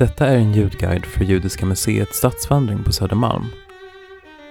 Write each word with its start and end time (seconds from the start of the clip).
Detta 0.00 0.26
är 0.26 0.36
en 0.36 0.52
ljudguide 0.52 1.06
för 1.06 1.24
Judiska 1.24 1.66
museets 1.66 2.18
stadsvandring 2.18 2.84
på 2.84 2.92
Södermalm. 2.92 3.44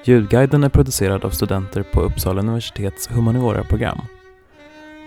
Ljudguiden 0.03 0.63
är 0.63 0.69
producerad 0.69 1.25
av 1.25 1.29
studenter 1.29 1.83
på 1.83 2.01
Uppsala 2.01 2.41
universitets 2.41 3.09
humaniora-program. 3.11 4.01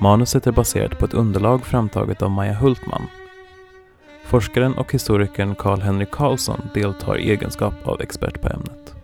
Manuset 0.00 0.46
är 0.46 0.52
baserat 0.52 0.98
på 0.98 1.04
ett 1.04 1.14
underlag 1.14 1.64
framtaget 1.64 2.22
av 2.22 2.30
Maja 2.30 2.54
Hultman. 2.54 3.02
Forskaren 4.24 4.74
och 4.74 4.92
historikern 4.92 5.54
Karl-Henrik 5.54 6.11
Karlsson 6.11 6.61
deltar 6.74 7.18
i 7.18 7.30
egenskap 7.30 7.74
av 7.84 8.00
expert 8.00 8.40
på 8.43 8.48
ämnet. 8.48 8.95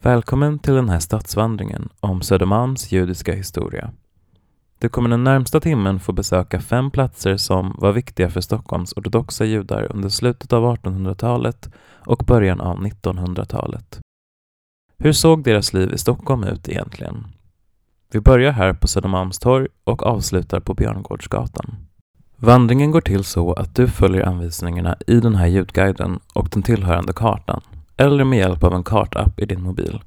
Välkommen 0.00 0.58
till 0.58 0.74
den 0.74 0.88
här 0.88 1.00
stadsvandringen 1.00 1.88
om 2.00 2.22
Södermalms 2.22 2.92
judiska 2.92 3.32
historia. 3.32 3.90
Du 4.80 4.88
kommer 4.88 5.10
den 5.10 5.24
närmsta 5.24 5.60
timmen 5.60 6.00
få 6.00 6.12
besöka 6.12 6.60
fem 6.60 6.90
platser 6.90 7.36
som 7.36 7.74
var 7.78 7.92
viktiga 7.92 8.30
för 8.30 8.40
Stockholms 8.40 8.92
ortodoxa 8.96 9.44
judar 9.44 9.86
under 9.90 10.08
slutet 10.08 10.52
av 10.52 10.76
1800-talet 10.76 11.70
och 12.06 12.24
början 12.26 12.60
av 12.60 12.78
1900-talet. 12.78 14.00
Hur 14.98 15.12
såg 15.12 15.44
deras 15.44 15.72
liv 15.72 15.92
i 15.92 15.98
Stockholm 15.98 16.44
ut 16.44 16.68
egentligen? 16.68 17.26
Vi 18.12 18.20
börjar 18.20 18.52
här 18.52 18.72
på 18.72 18.86
Södermalmstorg 18.86 19.68
och 19.84 20.02
avslutar 20.02 20.60
på 20.60 20.74
Björngårdsgatan. 20.74 21.76
Vandringen 22.36 22.90
går 22.90 23.00
till 23.00 23.24
så 23.24 23.52
att 23.52 23.74
du 23.74 23.88
följer 23.88 24.26
anvisningarna 24.26 24.96
i 25.06 25.20
den 25.20 25.34
här 25.34 25.46
ljudguiden 25.46 26.20
och 26.34 26.48
den 26.52 26.62
tillhörande 26.62 27.12
kartan, 27.12 27.60
eller 27.96 28.24
med 28.24 28.38
hjälp 28.38 28.64
av 28.64 28.74
en 28.74 28.84
kartapp 28.84 29.40
i 29.40 29.46
din 29.46 29.62
mobil. 29.62 30.00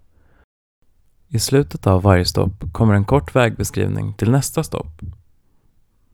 I 1.33 1.39
slutet 1.39 1.87
av 1.87 2.01
varje 2.01 2.25
stopp 2.25 2.63
kommer 2.71 2.93
en 2.93 3.05
kort 3.05 3.35
vägbeskrivning 3.35 4.13
till 4.13 4.31
nästa 4.31 4.63
stopp. 4.63 5.01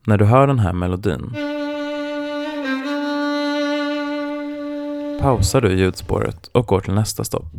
När 0.06 0.18
du 0.18 0.24
hör 0.24 0.46
den 0.46 0.58
här 0.58 0.72
melodin 0.72 1.30
pausar 5.20 5.60
du 5.60 5.78
ljudspåret 5.78 6.46
och 6.46 6.66
går 6.66 6.80
till 6.80 6.94
nästa 6.94 7.24
stopp, 7.24 7.52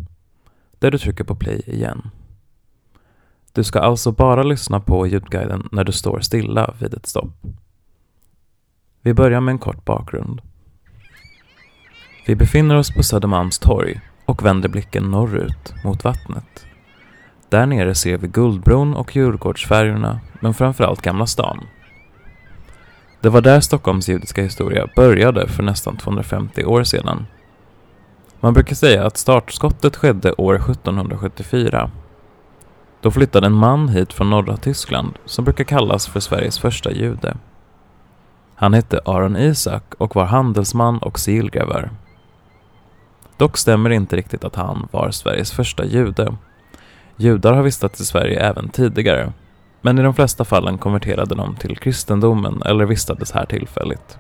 där 0.80 0.92
du 0.92 0.98
trycker 0.98 1.24
på 1.24 1.36
play 1.36 1.64
igen. 1.66 2.10
Du 3.54 3.64
ska 3.64 3.80
alltså 3.80 4.12
bara 4.12 4.44
lyssna 4.44 4.80
på 4.80 5.08
ljudguiden 5.08 5.70
när 5.72 5.84
du 5.84 5.92
står 5.92 6.20
stilla 6.20 6.74
vid 6.80 6.94
ett 6.94 7.08
stopp. 7.08 7.46
Vi 9.02 9.14
börjar 9.14 9.42
med 9.42 9.52
en 9.52 9.60
kort 9.60 9.86
bakgrund. 9.86 10.42
Vi 12.28 12.36
befinner 12.36 12.78
oss 12.78 12.94
på 12.94 13.04
Södermalms 13.04 13.60
torg 13.60 14.02
och 14.26 14.46
vänder 14.46 14.70
blicken 14.70 15.04
norrut 15.12 15.74
mot 15.84 16.04
vattnet. 16.04 16.66
Där 17.50 17.66
nere 17.66 17.96
ser 17.96 18.18
vi 18.18 18.28
Guldbron 18.28 18.94
och 18.94 19.16
Djurgårdsfärjorna, 19.16 20.20
men 20.40 20.54
framförallt 20.54 21.02
Gamla 21.02 21.28
stan. 21.28 21.66
Det 23.22 23.30
var 23.30 23.42
där 23.42 23.60
Stockholms 23.60 24.10
judiska 24.10 24.42
historia 24.42 24.88
började 24.96 25.48
för 25.48 25.64
nästan 25.64 25.98
250 25.98 26.66
år 26.66 26.84
sedan. 26.84 27.26
Man 28.40 28.54
brukar 28.54 28.76
säga 28.76 29.06
att 29.06 29.18
startskottet 29.18 29.96
skedde 29.96 30.34
år 30.34 30.56
1774. 30.56 31.92
Då 33.02 33.12
flyttade 33.12 33.48
en 33.48 33.54
man 33.54 33.90
hit 33.90 34.14
från 34.14 34.30
norra 34.30 34.58
Tyskland 34.58 35.14
som 35.26 35.46
brukar 35.46 35.64
kallas 35.64 36.08
för 36.08 36.20
Sveriges 36.20 36.60
första 36.60 36.92
jude. 36.92 37.38
Han 38.56 38.74
hette 38.74 39.00
Aron 39.06 39.38
Isak 39.38 39.94
och 39.98 40.16
var 40.16 40.26
handelsman 40.26 40.98
och 40.98 41.20
sigillgrävare. 41.20 41.90
Dock 43.38 43.58
stämmer 43.58 43.90
inte 43.90 44.16
riktigt 44.16 44.44
att 44.44 44.56
han 44.56 44.88
var 44.92 45.12
Sveriges 45.12 45.52
första 45.52 45.86
jude 45.86 46.36
Judar 47.22 47.54
har 47.54 47.64
vistats 47.64 48.02
i 48.02 48.06
Sverige 48.06 48.40
även 48.40 48.70
tidigare, 48.70 49.34
men 49.82 50.00
i 50.00 50.02
de 50.02 50.14
flesta 50.14 50.46
fallen 50.46 50.78
konverterade 50.78 51.36
de 51.36 51.56
till 51.56 51.78
kristendomen 51.78 52.62
eller 52.66 52.86
vistades 52.86 53.32
här 53.32 53.46
tillfälligt. 53.46 54.18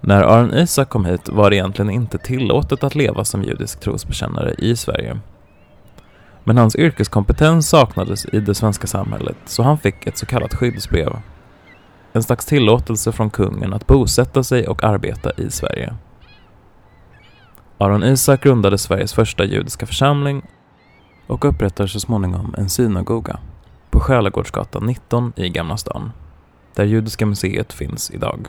När 0.00 0.22
Aron 0.22 0.54
Isak 0.54 0.88
kom 0.88 1.04
hit 1.04 1.28
var 1.28 1.50
det 1.50 1.56
egentligen 1.56 1.90
inte 1.90 2.18
tillåtet 2.18 2.84
att 2.84 2.94
leva 2.94 3.24
som 3.24 3.42
judisk 3.42 3.80
trosbekännare 3.80 4.54
i 4.58 4.76
Sverige. 4.76 5.18
Men 6.44 6.58
hans 6.58 6.76
yrkeskompetens 6.76 7.68
saknades 7.68 8.26
i 8.26 8.40
det 8.40 8.54
svenska 8.54 8.86
samhället 8.86 9.36
så 9.44 9.62
han 9.62 9.78
fick 9.78 10.06
ett 10.06 10.18
så 10.18 10.26
kallat 10.26 10.54
skyddsbrev. 10.54 11.16
En 12.12 12.22
slags 12.22 12.46
tillåtelse 12.46 13.12
från 13.12 13.30
kungen 13.30 13.72
att 13.72 13.86
bosätta 13.86 14.42
sig 14.42 14.68
och 14.68 14.84
arbeta 14.84 15.30
i 15.36 15.50
Sverige. 15.50 15.94
Aron 17.78 18.04
Isak 18.04 18.42
grundade 18.42 18.78
Sveriges 18.78 19.14
första 19.14 19.44
judiska 19.44 19.86
församling 19.86 20.42
och 21.26 21.44
upprättar 21.44 21.86
så 21.86 22.00
småningom 22.00 22.54
en 22.58 22.68
synagoga 22.68 23.38
på 23.90 24.00
Själagårdsgatan 24.00 24.86
19 24.86 25.32
i 25.36 25.48
Gamla 25.48 25.76
stan, 25.76 26.12
där 26.74 26.84
Judiska 26.84 27.26
museet 27.26 27.72
finns 27.72 28.10
idag. 28.10 28.48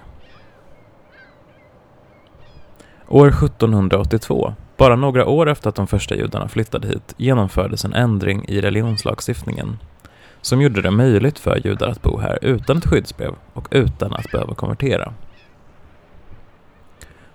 År 3.07 3.27
1782, 3.27 4.53
bara 4.77 4.95
några 4.95 5.25
år 5.25 5.49
efter 5.49 5.69
att 5.69 5.75
de 5.75 5.87
första 5.87 6.15
judarna 6.15 6.47
flyttade 6.47 6.87
hit, 6.87 7.13
genomfördes 7.17 7.85
en 7.85 7.93
ändring 7.93 8.45
i 8.47 8.61
religionslagstiftningen 8.61 9.77
som 10.41 10.61
gjorde 10.61 10.81
det 10.81 10.91
möjligt 10.91 11.39
för 11.39 11.67
judar 11.67 11.87
att 11.87 12.01
bo 12.01 12.19
här 12.19 12.39
utan 12.41 12.77
ett 12.77 12.85
skyddsbrev 12.85 13.35
och 13.53 13.67
utan 13.71 14.13
att 14.13 14.31
behöva 14.31 14.55
konvertera. 14.55 15.13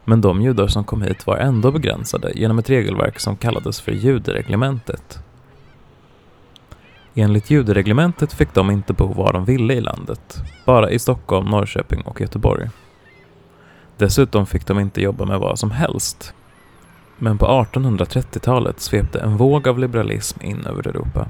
Men 0.04 0.20
de 0.20 0.42
judar 0.42 0.66
som 0.66 0.84
kom 0.84 1.02
hit 1.02 1.26
var 1.26 1.36
ändå 1.36 1.70
begränsade 1.70 2.32
genom 2.34 2.58
ett 2.58 2.70
regelverk 2.70 3.20
som 3.20 3.36
kallades 3.36 3.80
för 3.80 3.92
judereglementet 3.92 5.22
Enligt 7.14 7.50
judereglementet 7.50 8.32
fick 8.32 8.54
de 8.54 8.70
inte 8.70 8.92
bo 8.92 9.06
var 9.06 9.32
de 9.32 9.44
ville 9.44 9.74
i 9.74 9.80
landet, 9.80 10.42
bara 10.66 10.90
i 10.90 10.98
Stockholm, 10.98 11.46
Norrköping 11.46 12.00
och 12.00 12.20
Göteborg. 12.20 12.68
Dessutom 13.96 14.46
fick 14.46 14.66
de 14.66 14.80
inte 14.80 15.02
jobba 15.02 15.24
med 15.24 15.38
vad 15.38 15.58
som 15.58 15.70
helst. 15.70 16.34
Men 17.18 17.38
på 17.38 17.46
1830-talet 17.46 18.80
svepte 18.80 19.20
en 19.20 19.36
våg 19.36 19.68
av 19.68 19.78
liberalism 19.78 20.42
in 20.42 20.66
över 20.66 20.88
Europa. 20.88 21.28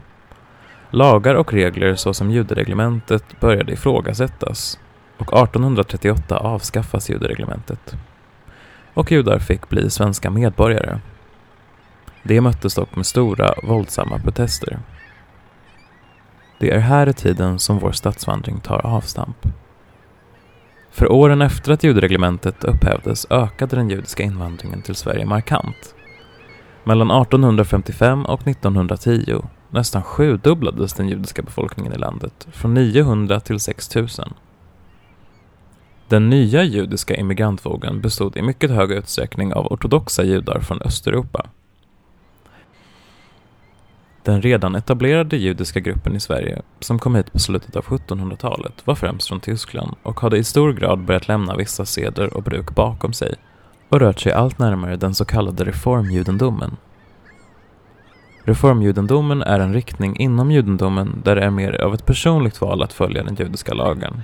Lagar 0.90 1.34
och 1.34 1.52
regler 1.52 1.94
såsom 1.94 2.30
judereglementet 2.30 3.40
började 3.40 3.72
ifrågasättas 3.72 4.78
och 5.18 5.42
1838 5.42 6.36
avskaffas 6.38 7.10
judereglementet. 7.10 7.94
Och 8.94 9.12
judar 9.12 9.38
fick 9.38 9.68
bli 9.68 9.90
svenska 9.90 10.30
medborgare. 10.30 11.00
Det 12.22 12.40
möttes 12.40 12.74
dock 12.74 12.96
med 12.96 13.06
stora, 13.06 13.54
våldsamma 13.62 14.18
protester. 14.18 14.78
Det 16.62 16.70
är 16.70 16.78
här 16.78 17.08
i 17.08 17.12
tiden 17.12 17.58
som 17.58 17.78
vår 17.78 17.92
stadsvandring 17.92 18.60
tar 18.60 18.86
avstamp. 18.86 19.36
För 20.90 21.12
åren 21.12 21.42
efter 21.42 21.72
att 21.72 21.84
judereglementet 21.84 22.64
upphävdes 22.64 23.26
ökade 23.30 23.76
den 23.76 23.90
judiska 23.90 24.22
invandringen 24.22 24.82
till 24.82 24.94
Sverige 24.94 25.26
markant. 25.26 25.94
Mellan 26.84 27.10
1855 27.10 28.24
och 28.24 28.48
1910 28.48 29.42
nästan 29.70 30.02
sjudubblades 30.02 30.92
den 30.92 31.08
judiska 31.08 31.42
befolkningen 31.42 31.92
i 31.92 31.98
landet, 31.98 32.48
från 32.52 32.74
900 32.74 33.40
till 33.40 33.60
6000. 33.60 34.34
Den 36.08 36.30
nya 36.30 36.62
judiska 36.62 37.16
immigrantvågen 37.16 38.00
bestod 38.00 38.36
i 38.36 38.42
mycket 38.42 38.70
hög 38.70 38.90
utsträckning 38.90 39.52
av 39.54 39.66
ortodoxa 39.66 40.22
judar 40.24 40.60
från 40.60 40.82
Östeuropa 40.82 41.46
den 44.22 44.42
redan 44.42 44.74
etablerade 44.74 45.36
judiska 45.36 45.80
gruppen 45.80 46.16
i 46.16 46.20
Sverige, 46.20 46.62
som 46.80 46.98
kom 46.98 47.14
hit 47.14 47.32
på 47.32 47.38
slutet 47.38 47.76
av 47.76 47.84
1700-talet, 47.84 48.72
var 48.84 48.94
främst 48.94 49.28
från 49.28 49.40
Tyskland 49.40 49.94
och 50.02 50.20
hade 50.20 50.38
i 50.38 50.44
stor 50.44 50.72
grad 50.72 51.04
börjat 51.04 51.28
lämna 51.28 51.56
vissa 51.56 51.84
seder 51.84 52.34
och 52.36 52.42
bruk 52.42 52.74
bakom 52.74 53.12
sig 53.12 53.34
och 53.88 54.00
rört 54.00 54.20
sig 54.20 54.32
allt 54.32 54.58
närmare 54.58 54.96
den 54.96 55.14
så 55.14 55.24
kallade 55.24 55.64
reformjudendomen. 55.64 56.76
Reformjudendomen 58.44 59.42
är 59.42 59.60
en 59.60 59.74
riktning 59.74 60.16
inom 60.16 60.50
judendomen 60.50 61.22
där 61.24 61.36
det 61.36 61.44
är 61.44 61.50
mer 61.50 61.80
av 61.80 61.94
ett 61.94 62.06
personligt 62.06 62.60
val 62.60 62.82
att 62.82 62.92
följa 62.92 63.24
den 63.24 63.34
judiska 63.34 63.74
lagen. 63.74 64.22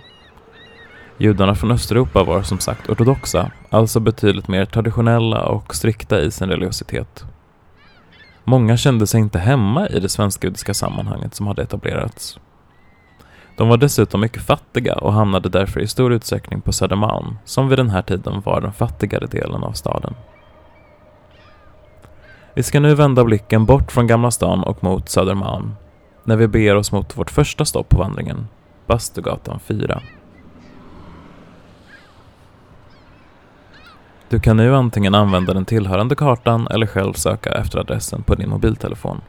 Judarna 1.19 1.55
från 1.55 1.71
Östeuropa 1.71 2.25
var 2.25 2.43
som 2.43 2.59
sagt 2.59 2.89
ortodoxa, 2.89 3.51
alltså 3.71 4.01
betydligt 4.01 4.49
mer 4.49 4.65
traditionella 4.65 5.45
och 5.45 5.75
strikta 5.75 6.21
i 6.21 6.31
sin 6.31 6.49
religiositet 6.49 7.25
Många 8.49 8.77
kände 8.77 9.07
sig 9.07 9.21
inte 9.21 9.39
hemma 9.39 9.89
i 9.89 10.01
det 10.01 10.09
svenskjudiska 10.09 10.75
sammanhanget 10.75 11.35
som 11.35 11.47
hade 11.47 11.63
etablerats. 11.63 12.39
De 13.57 13.69
var 13.69 13.77
dessutom 13.77 14.21
mycket 14.21 14.43
fattiga 14.43 14.95
och 14.95 15.13
hamnade 15.13 15.49
därför 15.49 15.81
i 15.81 15.87
stor 15.87 16.13
utsträckning 16.13 16.61
på 16.61 16.73
Södermalm, 16.73 17.39
som 17.45 17.69
vid 17.69 17.79
den 17.79 17.91
här 17.91 18.03
tiden 18.03 18.43
var 18.45 18.61
den 18.61 18.73
fattigare 18.73 19.27
delen 19.27 19.65
av 19.65 19.73
staden. 19.73 20.15
Vi 22.55 22.63
ska 22.63 22.81
nu 22.81 22.95
vända 22.95 23.25
blicken 23.25 23.65
bort 23.65 23.93
från 23.93 24.07
Gamla 24.07 24.31
stan 24.31 24.63
och 24.63 24.85
mot 24.85 25.09
Södermalm, 25.09 25.75
när 26.25 26.37
vi 26.37 26.49
beger 26.49 26.77
oss 26.77 26.93
mot 26.93 27.19
vårt 27.19 27.31
första 27.31 27.65
stopp 27.65 27.89
på 27.89 27.99
vandringen, 27.99 28.49
Bastugatan 28.87 29.61
4. 29.61 30.03
Du 34.31 34.41
kan 34.41 34.57
nu 34.57 34.77
antingen 34.77 35.15
använda 35.15 35.55
den 35.55 35.65
tillhörande 35.65 36.15
kartan 36.15 36.69
eller 36.71 36.87
själv 36.87 37.13
söka 37.13 37.51
efter 37.51 37.79
adressen 37.79 38.23
på 38.23 38.35
din 38.35 38.51
mobiltelefon. 38.51 39.21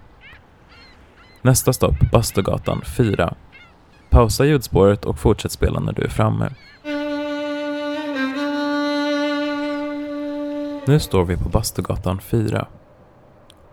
Nästa 1.42 1.74
stopp, 1.74 2.12
Bastugatan 2.12 2.82
4. 2.98 3.34
Pausa 4.10 4.46
ljudspåret 4.46 5.06
och 5.06 5.20
fortsätt 5.20 5.52
spela 5.52 5.80
när 5.80 5.94
du 5.94 6.02
är 6.02 6.10
framme. 6.10 6.50
Nu 10.86 11.00
står 11.00 11.26
vi 11.26 11.38
på 11.38 11.50
Bastugatan 11.50 12.20
4. 12.20 12.68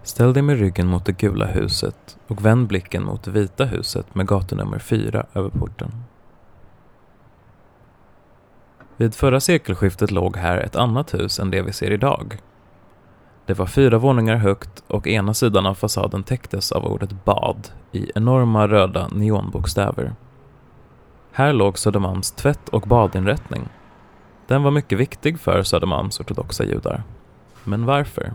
Ställ 0.03 0.33
dig 0.33 0.43
med 0.43 0.59
ryggen 0.59 0.87
mot 0.87 1.05
det 1.05 1.13
gula 1.13 1.47
huset 1.47 2.17
och 2.27 2.45
vänd 2.45 2.67
blicken 2.67 3.05
mot 3.05 3.23
det 3.23 3.31
vita 3.31 3.65
huset 3.65 4.15
med 4.15 4.27
gatunummer 4.27 4.79
4 4.79 5.27
över 5.35 5.51
porten. 5.51 5.93
Vid 8.97 9.15
förra 9.15 9.41
sekelskiftet 9.41 10.11
låg 10.11 10.37
här 10.37 10.59
ett 10.59 10.77
annat 10.77 11.15
hus 11.15 11.39
än 11.39 11.51
det 11.51 11.63
vi 11.63 11.73
ser 11.73 11.91
idag. 11.91 12.39
Det 13.47 13.55
var 13.55 13.67
fyra 13.67 13.99
våningar 13.99 14.37
högt 14.37 14.83
och 14.87 15.07
ena 15.07 15.35
sidan 15.35 15.67
av 15.67 15.75
fasaden 15.75 16.23
täcktes 16.23 16.73
av 16.73 16.85
ordet 16.85 17.25
bad 17.25 17.69
i 17.93 18.11
enorma 18.15 18.69
röda 18.69 19.09
neonbokstäver. 19.09 20.13
Här 21.33 21.53
låg 21.53 21.79
Södermalms 21.79 22.33
tvätt 22.33 22.69
och 22.69 22.83
badinrättning. 22.83 23.69
Den 24.47 24.63
var 24.63 24.71
mycket 24.71 24.99
viktig 24.99 25.41
för 25.41 25.63
Södermalms 25.63 26.21
ortodoxa 26.21 26.65
judar. 26.65 27.03
Men 27.65 27.87
varför? 27.87 28.33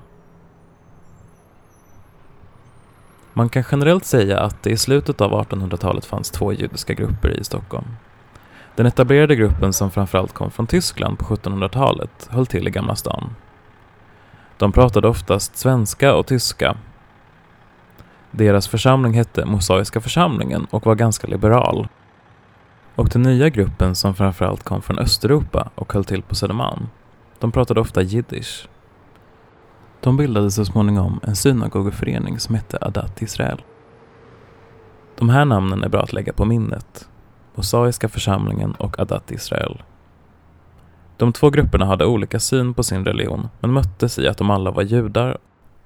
Man 3.33 3.49
kan 3.49 3.63
generellt 3.71 4.05
säga 4.05 4.39
att 4.39 4.63
det 4.63 4.69
i 4.69 4.77
slutet 4.77 5.21
av 5.21 5.31
1800-talet 5.31 6.05
fanns 6.05 6.31
två 6.31 6.53
judiska 6.53 6.93
grupper 6.93 7.39
i 7.39 7.43
Stockholm. 7.43 7.87
Den 8.75 8.85
etablerade 8.85 9.35
gruppen 9.35 9.73
som 9.73 9.91
framförallt 9.91 10.33
kom 10.33 10.51
från 10.51 10.67
Tyskland 10.67 11.19
på 11.19 11.25
1700-talet 11.25 12.27
höll 12.31 12.45
till 12.45 12.67
i 12.67 12.71
Gamla 12.71 12.95
stan. 12.95 13.35
De 14.57 14.71
pratade 14.71 15.07
oftast 15.07 15.57
svenska 15.57 16.15
och 16.15 16.27
tyska. 16.27 16.77
Deras 18.31 18.67
församling 18.67 19.13
hette 19.13 19.45
Mosaiska 19.45 20.01
församlingen 20.01 20.67
och 20.71 20.85
var 20.85 20.95
ganska 20.95 21.27
liberal. 21.27 21.87
Och 22.95 23.09
den 23.09 23.21
nya 23.21 23.49
gruppen 23.49 23.95
som 23.95 24.15
framförallt 24.15 24.63
kom 24.63 24.81
från 24.81 24.99
Östeuropa 24.99 25.69
och 25.75 25.93
höll 25.93 26.05
till 26.05 26.21
på 26.21 26.35
Södermalm, 26.35 26.87
de 27.39 27.51
pratade 27.51 27.79
ofta 27.79 28.01
jiddisch. 28.01 28.67
De 29.99 30.17
bildade 30.17 30.51
så 30.51 30.65
småningom 30.65 31.19
en 31.23 31.35
synagogeförening 31.35 32.39
som 32.39 32.55
hette 32.55 32.77
Adat 32.81 33.21
Israel. 33.21 33.61
De 35.17 35.29
här 35.29 35.45
namnen 35.45 35.83
är 35.83 35.89
bra 35.89 36.01
att 36.01 36.13
lägga 36.13 36.33
på 36.33 36.45
minnet. 36.45 37.07
Mosaiska 37.55 38.09
församlingen 38.09 38.71
och 38.71 38.99
Adat 38.99 39.31
Israel. 39.31 39.83
De 41.17 41.33
två 41.33 41.49
grupperna 41.49 41.85
hade 41.85 42.05
olika 42.05 42.39
syn 42.39 42.73
på 42.73 42.83
sin 42.83 43.05
religion 43.05 43.49
men 43.59 43.73
möttes 43.73 44.19
i 44.19 44.27
att 44.27 44.37
de 44.37 44.49
alla 44.49 44.71
var 44.71 44.83
judar 44.83 45.37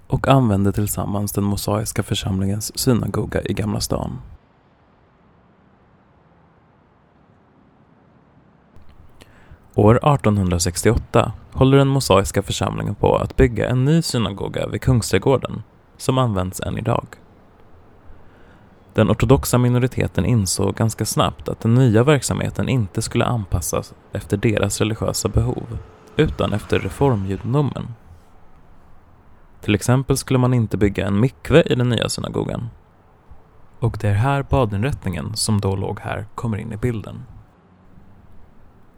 och 0.07 0.27
använde 0.27 0.71
tillsammans 0.71 1.31
den 1.31 1.43
mosaiska 1.43 2.03
församlingens 2.03 2.79
synagoga 2.79 3.41
i 3.41 3.53
Gamla 3.53 3.79
stan. 3.79 4.21
År 9.75 9.95
1868 9.95 11.31
håller 11.51 11.77
den 11.77 11.87
mosaiska 11.87 12.43
församlingen 12.43 12.95
på 12.95 13.15
att 13.15 13.35
bygga 13.35 13.69
en 13.69 13.85
ny 13.85 14.01
synagoga 14.01 14.67
vid 14.67 14.81
Kungsträdgården 14.81 15.63
som 15.97 16.17
används 16.17 16.61
än 16.61 16.77
idag. 16.77 17.05
Den 18.95 19.11
ortodoxa 19.11 19.57
minoriteten 19.57 20.25
insåg 20.25 20.75
ganska 20.75 21.05
snabbt 21.05 21.49
att 21.49 21.59
den 21.59 21.73
nya 21.73 22.03
verksamheten 22.03 22.69
inte 22.69 23.01
skulle 23.01 23.25
anpassas 23.25 23.93
efter 24.11 24.37
deras 24.37 24.79
religiösa 24.81 25.29
behov, 25.29 25.77
utan 26.15 26.53
efter 26.53 26.79
reformjudendomen. 26.79 27.87
Till 29.61 29.75
exempel 29.75 30.17
skulle 30.17 30.39
man 30.39 30.53
inte 30.53 30.77
bygga 30.77 31.07
en 31.07 31.19
mikve 31.19 31.61
i 31.61 31.75
den 31.75 31.89
nya 31.89 32.09
synagogan. 32.09 32.69
Och 33.79 33.97
det 34.01 34.09
är 34.09 34.13
här 34.13 34.43
badinrättningen, 34.43 35.35
som 35.35 35.61
då 35.61 35.75
låg 35.75 35.99
här, 35.99 36.25
kommer 36.35 36.57
in 36.57 36.73
i 36.73 36.77
bilden. 36.77 37.23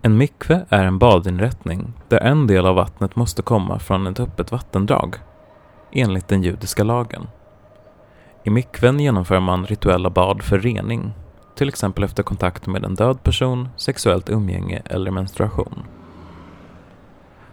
En 0.01 0.17
mikve 0.17 0.65
är 0.69 0.83
en 0.83 0.99
badinrättning 0.99 1.93
där 2.07 2.19
en 2.19 2.47
del 2.47 2.65
av 2.65 2.75
vattnet 2.75 3.15
måste 3.15 3.41
komma 3.41 3.79
från 3.79 4.07
ett 4.07 4.19
öppet 4.19 4.51
vattendrag, 4.51 5.15
enligt 5.91 6.27
den 6.27 6.43
judiska 6.43 6.83
lagen. 6.83 7.27
I 8.43 8.49
mikven 8.49 8.99
genomför 8.99 9.39
man 9.39 9.65
rituella 9.65 10.09
bad 10.09 10.43
för 10.43 10.59
rening, 10.59 11.13
till 11.55 11.69
exempel 11.69 12.03
efter 12.03 12.23
kontakt 12.23 12.67
med 12.67 12.85
en 12.85 12.95
död 12.95 13.23
person, 13.23 13.69
sexuellt 13.75 14.29
umgänge 14.29 14.81
eller 14.85 15.11
menstruation. 15.11 15.83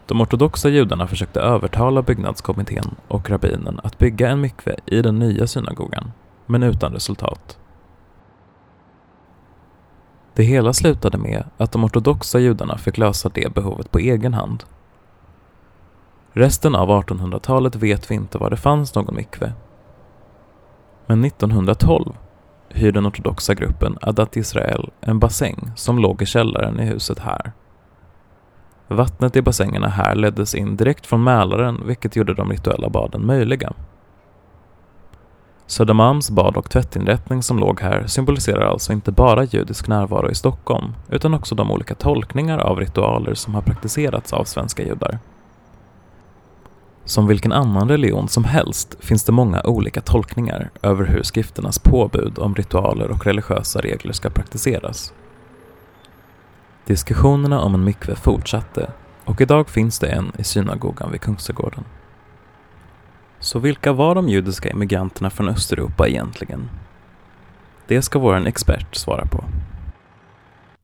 De 0.06 0.20
ortodoxa 0.20 0.68
judarna 0.68 1.06
försökte 1.06 1.40
övertala 1.40 2.02
byggnadskommittén 2.02 2.94
och 3.08 3.30
rabbinen 3.30 3.80
att 3.82 3.98
bygga 3.98 4.28
en 4.28 4.40
mikve 4.40 4.76
i 4.86 5.02
den 5.02 5.18
nya 5.18 5.46
synagogan, 5.46 6.12
men 6.46 6.62
utan 6.62 6.92
resultat. 6.92 7.58
Det 10.34 10.42
hela 10.42 10.72
slutade 10.72 11.18
med 11.18 11.44
att 11.56 11.72
de 11.72 11.84
ortodoxa 11.84 12.38
judarna 12.38 12.78
fick 12.78 12.98
lösa 12.98 13.28
det 13.28 13.54
behovet 13.54 13.90
på 13.90 13.98
egen 13.98 14.34
hand. 14.34 14.64
Resten 16.32 16.74
av 16.74 16.88
1800-talet 16.88 17.76
vet 17.76 18.10
vi 18.10 18.14
inte 18.14 18.38
var 18.38 18.50
det 18.50 18.56
fanns 18.56 18.94
någon 18.94 19.14
mikve 19.14 19.52
men 21.06 21.24
1912 21.24 22.16
hyr 22.68 22.92
den 22.92 23.06
ortodoxa 23.06 23.54
gruppen 23.54 23.98
Adat 24.00 24.36
Israel 24.36 24.90
en 25.00 25.18
bassäng 25.18 25.70
som 25.76 25.98
låg 25.98 26.22
i 26.22 26.26
källaren 26.26 26.80
i 26.80 26.84
huset 26.84 27.18
här. 27.18 27.52
Vattnet 28.88 29.36
i 29.36 29.42
bassängerna 29.42 29.88
här 29.88 30.14
leddes 30.14 30.54
in 30.54 30.76
direkt 30.76 31.06
från 31.06 31.24
Mälaren 31.24 31.86
vilket 31.86 32.16
gjorde 32.16 32.34
de 32.34 32.50
rituella 32.50 32.88
baden 32.88 33.26
möjliga. 33.26 33.72
Södermalms 35.66 36.30
bad 36.30 36.56
och 36.56 36.70
tvättinrättning 36.70 37.42
som 37.42 37.58
låg 37.58 37.80
här 37.80 38.06
symboliserar 38.06 38.66
alltså 38.66 38.92
inte 38.92 39.12
bara 39.12 39.44
judisk 39.44 39.88
närvaro 39.88 40.30
i 40.30 40.34
Stockholm 40.34 40.92
utan 41.08 41.34
också 41.34 41.54
de 41.54 41.70
olika 41.70 41.94
tolkningar 41.94 42.58
av 42.58 42.80
ritualer 42.80 43.34
som 43.34 43.54
har 43.54 43.62
praktiserats 43.62 44.32
av 44.32 44.44
svenska 44.44 44.82
judar. 44.82 45.18
Som 47.04 47.26
vilken 47.26 47.52
annan 47.52 47.88
religion 47.88 48.28
som 48.28 48.44
helst 48.44 48.96
finns 49.00 49.24
det 49.24 49.32
många 49.32 49.62
olika 49.64 50.00
tolkningar 50.00 50.70
över 50.82 51.04
hur 51.04 51.22
skrifternas 51.22 51.78
påbud 51.78 52.38
om 52.38 52.54
ritualer 52.54 53.10
och 53.10 53.26
religiösa 53.26 53.80
regler 53.80 54.12
ska 54.12 54.30
praktiseras. 54.30 55.12
Diskussionerna 56.86 57.60
om 57.60 57.74
en 57.74 57.84
mikve 57.84 58.16
fortsatte 58.16 58.90
och 59.24 59.40
idag 59.40 59.68
finns 59.68 59.98
det 59.98 60.06
en 60.06 60.32
i 60.38 60.44
synagogan 60.44 61.12
vid 61.12 61.20
Kungsträdgården. 61.20 61.84
Så 63.40 63.58
vilka 63.58 63.92
var 63.92 64.14
de 64.14 64.28
judiska 64.28 64.70
immigranterna 64.70 65.30
från 65.30 65.48
Östeuropa 65.48 66.08
egentligen? 66.08 66.70
Det 67.86 68.02
ska 68.02 68.18
vår 68.18 68.46
expert 68.46 68.94
svara 68.94 69.26
på. 69.26 69.44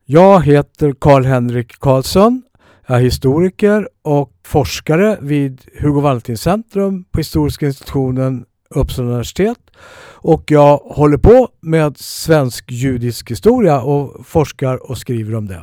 Jag 0.05 0.45
heter 0.45 0.95
Karl-Henrik 1.01 1.79
Karlsson 1.79 2.43
är 2.91 3.01
historiker 3.01 3.89
och 4.03 4.33
forskare 4.47 5.19
vid 5.21 5.61
Hugo 5.81 6.01
Valentin 6.01 6.39
Centrum 6.39 7.05
på 7.05 7.19
Historiska 7.19 7.67
institutionen 7.67 8.45
Uppsala 8.75 9.09
universitet. 9.09 9.59
Och 10.23 10.51
jag 10.51 10.77
håller 10.77 11.19
på 11.19 11.49
med 11.61 11.99
svensk 11.99 12.71
judisk 12.71 13.31
historia 13.31 13.81
och 13.81 14.27
forskar 14.27 14.91
och 14.91 14.99
skriver 14.99 15.35
om 15.35 15.47
det. 15.47 15.63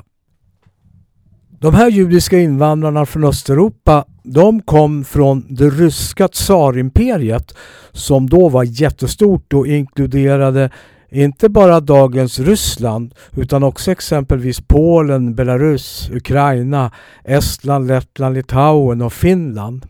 De 1.59 1.73
här 1.73 1.89
judiska 1.89 2.39
invandrarna 2.39 3.05
från 3.05 3.23
Östeuropa 3.23 4.05
de 4.23 4.61
kom 4.61 5.03
från 5.03 5.45
det 5.49 5.69
ryska 5.69 6.27
tsarimperiet 6.27 7.55
som 7.91 8.29
då 8.29 8.49
var 8.49 8.63
jättestort 8.63 9.53
och 9.53 9.67
inkluderade 9.67 10.69
inte 11.09 11.49
bara 11.49 11.79
dagens 11.79 12.39
Ryssland 12.39 13.15
utan 13.35 13.63
också 13.63 13.91
exempelvis 13.91 14.61
Polen, 14.61 15.35
Belarus, 15.35 16.09
Ukraina, 16.13 16.91
Estland, 17.23 17.87
Lettland, 17.87 18.35
Litauen 18.35 19.01
och 19.01 19.13
Finland. 19.13 19.85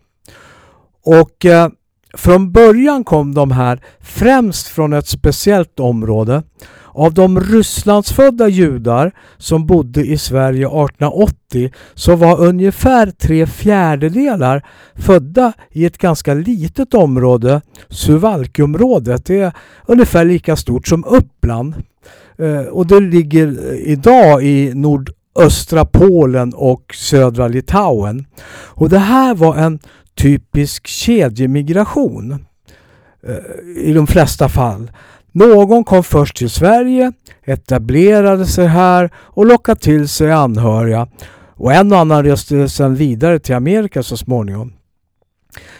Och 1.03 1.45
eh, 1.45 1.69
från 2.13 2.51
början 2.51 3.03
kom 3.03 3.33
de 3.33 3.51
här 3.51 3.83
främst 4.00 4.67
från 4.67 4.93
ett 4.93 5.07
speciellt 5.07 5.79
område 5.79 6.43
av 6.98 7.13
de 7.13 7.39
Rysslandsfödda 7.39 8.48
judar 8.48 9.12
som 9.38 9.66
bodde 9.66 10.06
i 10.06 10.18
Sverige 10.18 10.68
1880 10.68 11.72
så 11.94 12.16
var 12.16 12.42
ungefär 12.42 13.12
tre 13.12 13.48
fjärdedelar 13.48 14.66
födda 14.96 15.54
i 15.72 15.86
ett 15.86 15.98
ganska 15.98 16.34
litet 16.34 16.94
område, 16.94 17.62
Suvalkiområdet. 17.89 19.25
Det 19.25 19.39
är 19.39 19.54
ungefär 19.86 20.25
lika 20.25 20.56
stort 20.56 20.88
som 20.88 21.06
Uppland. 21.06 21.74
Eh, 22.38 22.62
och 22.62 22.88
det 22.88 23.00
ligger 23.00 23.74
idag 23.74 24.44
i 24.44 24.72
nordöstra 24.74 25.86
Polen 25.86 26.54
och 26.54 26.96
södra 26.96 27.48
Litauen. 27.48 28.25
Och 28.50 28.89
det 28.89 29.00
här 29.00 29.36
var 29.36 29.56
en 29.56 29.80
typisk 30.16 30.88
kedjemigration 30.88 32.46
eh, 33.27 33.84
i 33.84 33.94
de 33.94 34.08
flesta 34.08 34.50
fall. 34.50 34.92
Någon 35.38 35.84
kom 35.84 36.03
först 36.03 36.38
till 36.38 36.50
Sverige, 36.50 37.12
etablerade 37.44 38.46
sig 38.46 38.67
här 38.67 39.10
och 39.15 39.46
lockade 39.46 39.79
till 39.79 40.08
sig 40.08 40.32
anhöriga 40.32 41.08
och 41.56 41.74
en 41.74 41.91
och 41.91 41.98
annan 42.00 42.24
reste 42.24 42.70
sedan 42.70 42.96
vidare 42.96 43.39
till 43.39 43.56
Amerika 43.56 44.03
så 44.03 44.17
småningom. 44.17 44.74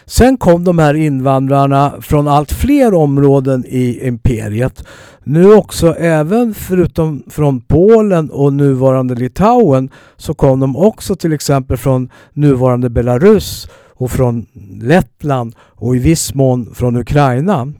Sen 0.06 0.38
kom 0.38 0.64
de 0.64 0.80
här 0.80 0.94
invandrarna 0.94 1.94
från 2.02 2.28
allt 2.28 2.52
fler 2.52 2.94
områden 2.94 3.66
i 3.68 4.08
imperiet. 4.08 4.84
Nu 5.24 5.54
också 5.54 5.94
även 5.96 6.54
förutom 6.54 7.24
från 7.30 7.62
Polen 7.62 8.30
och 8.30 8.54
nuvarande 8.54 9.16
Litauen 9.16 9.90
så 10.18 10.34
kom 10.34 10.60
de 10.60 10.76
också 10.78 11.16
till 11.16 11.34
exempel 11.34 11.78
från 11.78 12.10
nuvarande 12.34 12.90
Belarus 12.90 13.70
och 13.96 14.12
från 14.12 14.46
Lettland 14.82 15.56
och 15.60 15.96
i 15.96 16.00
viss 16.00 16.34
mån 16.34 16.74
från 16.76 16.96
Ukraina. 16.98 17.74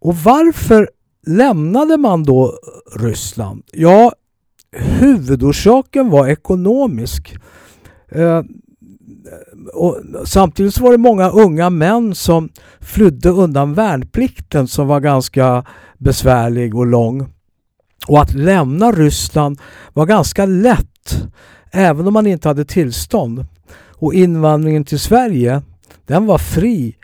Och 0.00 0.16
varför 0.16 0.90
lämnade 1.26 1.96
man 1.96 2.24
då 2.24 2.58
Ryssland? 2.96 3.62
Ja, 3.72 4.12
huvudorsaken 4.76 6.10
var 6.10 6.28
ekonomisk. 6.28 7.36
Eh, 8.08 8.42
och 9.74 10.00
samtidigt 10.24 10.74
så 10.74 10.82
var 10.82 10.92
det 10.92 10.98
många 10.98 11.30
unga 11.30 11.70
män 11.70 12.14
som 12.14 12.48
flydde 12.80 13.28
undan 13.28 13.74
värnplikten 13.74 14.68
som 14.68 14.86
var 14.86 15.00
ganska 15.00 15.64
besvärlig 15.98 16.74
och 16.74 16.86
lång. 16.86 17.28
Och 18.08 18.20
att 18.20 18.34
lämna 18.34 18.92
Ryssland 18.92 19.60
var 19.92 20.06
ganska 20.06 20.46
lätt 20.46 21.28
även 21.70 22.06
om 22.06 22.12
man 22.12 22.26
inte 22.26 22.48
hade 22.48 22.64
tillstånd. 22.64 23.46
Och 23.98 24.14
invandringen 24.14 24.84
till 24.84 25.00
Sverige 25.00 25.62
den 26.06 26.26
var 26.26 26.38
fri 26.38 26.96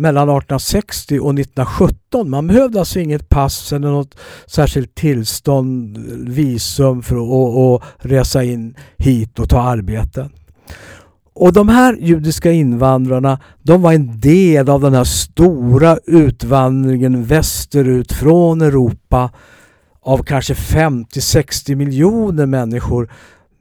mellan 0.00 0.22
1860 0.22 1.20
och 1.20 1.30
1917. 1.30 2.30
Man 2.30 2.46
behövde 2.46 2.78
alltså 2.78 3.00
inget 3.00 3.28
pass 3.28 3.72
eller 3.72 3.88
något 3.88 4.14
särskilt 4.46 4.94
tillstånd, 4.94 5.98
visum 6.28 7.02
för 7.02 7.16
att 7.76 7.82
resa 7.98 8.44
in 8.44 8.74
hit 8.98 9.38
och 9.38 9.48
ta 9.48 9.60
arbete. 9.60 10.30
Och 11.34 11.52
de 11.52 11.68
här 11.68 11.96
judiska 12.00 12.52
invandrarna 12.52 13.38
de 13.62 13.82
var 13.82 13.92
en 13.92 14.20
del 14.20 14.68
av 14.68 14.80
den 14.80 14.94
här 14.94 15.04
stora 15.04 15.98
utvandringen 16.06 17.24
västerut 17.24 18.12
från 18.12 18.60
Europa 18.60 19.30
av 20.02 20.22
kanske 20.22 20.54
50-60 20.54 21.74
miljoner 21.74 22.46
människor 22.46 23.12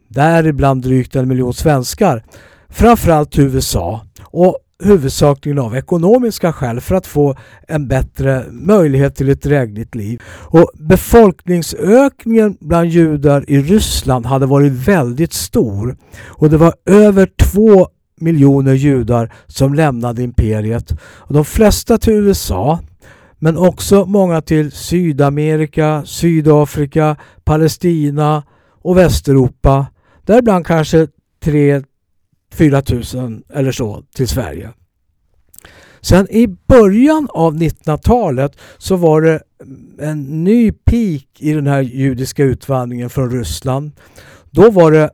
däribland 0.08 0.82
drygt 0.82 1.16
en 1.16 1.28
miljon 1.28 1.54
svenskar 1.54 2.24
framförallt 2.70 3.32
till 3.32 3.44
USA 3.44 4.06
och 4.24 4.58
huvudsakligen 4.84 5.60
av 5.60 5.76
ekonomiska 5.76 6.54
skäl 6.54 6.82
för 6.82 6.96
att 6.96 7.08
få 7.08 7.36
en 7.68 7.88
bättre 7.88 8.46
möjlighet 8.52 9.16
till 9.16 9.30
ett 9.30 9.42
drägligt 9.42 9.96
liv. 9.96 10.22
Och 10.28 10.72
befolkningsökningen 10.74 12.58
bland 12.60 12.90
judar 12.90 13.50
i 13.50 13.62
Ryssland 13.62 14.26
hade 14.26 14.46
varit 14.46 14.72
väldigt 14.72 15.34
stor 15.34 15.98
och 16.26 16.50
det 16.50 16.58
var 16.58 16.74
över 16.86 17.30
två 17.38 17.88
miljoner 18.22 18.74
judar 18.74 19.34
som 19.48 19.74
lämnade 19.74 20.24
imperiet. 20.24 20.92
Och 21.02 21.34
de 21.34 21.46
flesta 21.46 21.98
till 21.98 22.14
USA 22.14 22.80
men 23.40 23.58
också 23.58 24.06
många 24.06 24.42
till 24.42 24.72
Sydamerika, 24.72 26.04
Sydafrika, 26.06 27.16
Palestina 27.44 28.44
och 28.82 28.98
Västeuropa. 28.98 29.86
Däribland 30.26 30.66
kanske 30.66 31.08
3 31.44 31.82
4 32.60 32.84
000 33.14 33.44
eller 33.54 33.72
så 33.72 34.04
till 34.16 34.28
Sverige. 34.28 34.70
Sen 36.02 36.28
i 36.30 36.48
början 36.48 37.28
av 37.32 37.56
1900-talet 37.56 38.58
så 38.78 38.96
var 38.96 39.22
det 39.22 39.42
en 40.00 40.44
ny 40.44 40.72
peak 40.72 41.26
i 41.40 41.54
den 41.54 41.68
här 41.68 41.82
judiska 41.82 42.44
utvandringen 42.44 43.10
från 43.10 43.32
Ryssland. 43.32 43.92
Då 44.52 44.72
var 44.72 44.92
det 44.92 45.10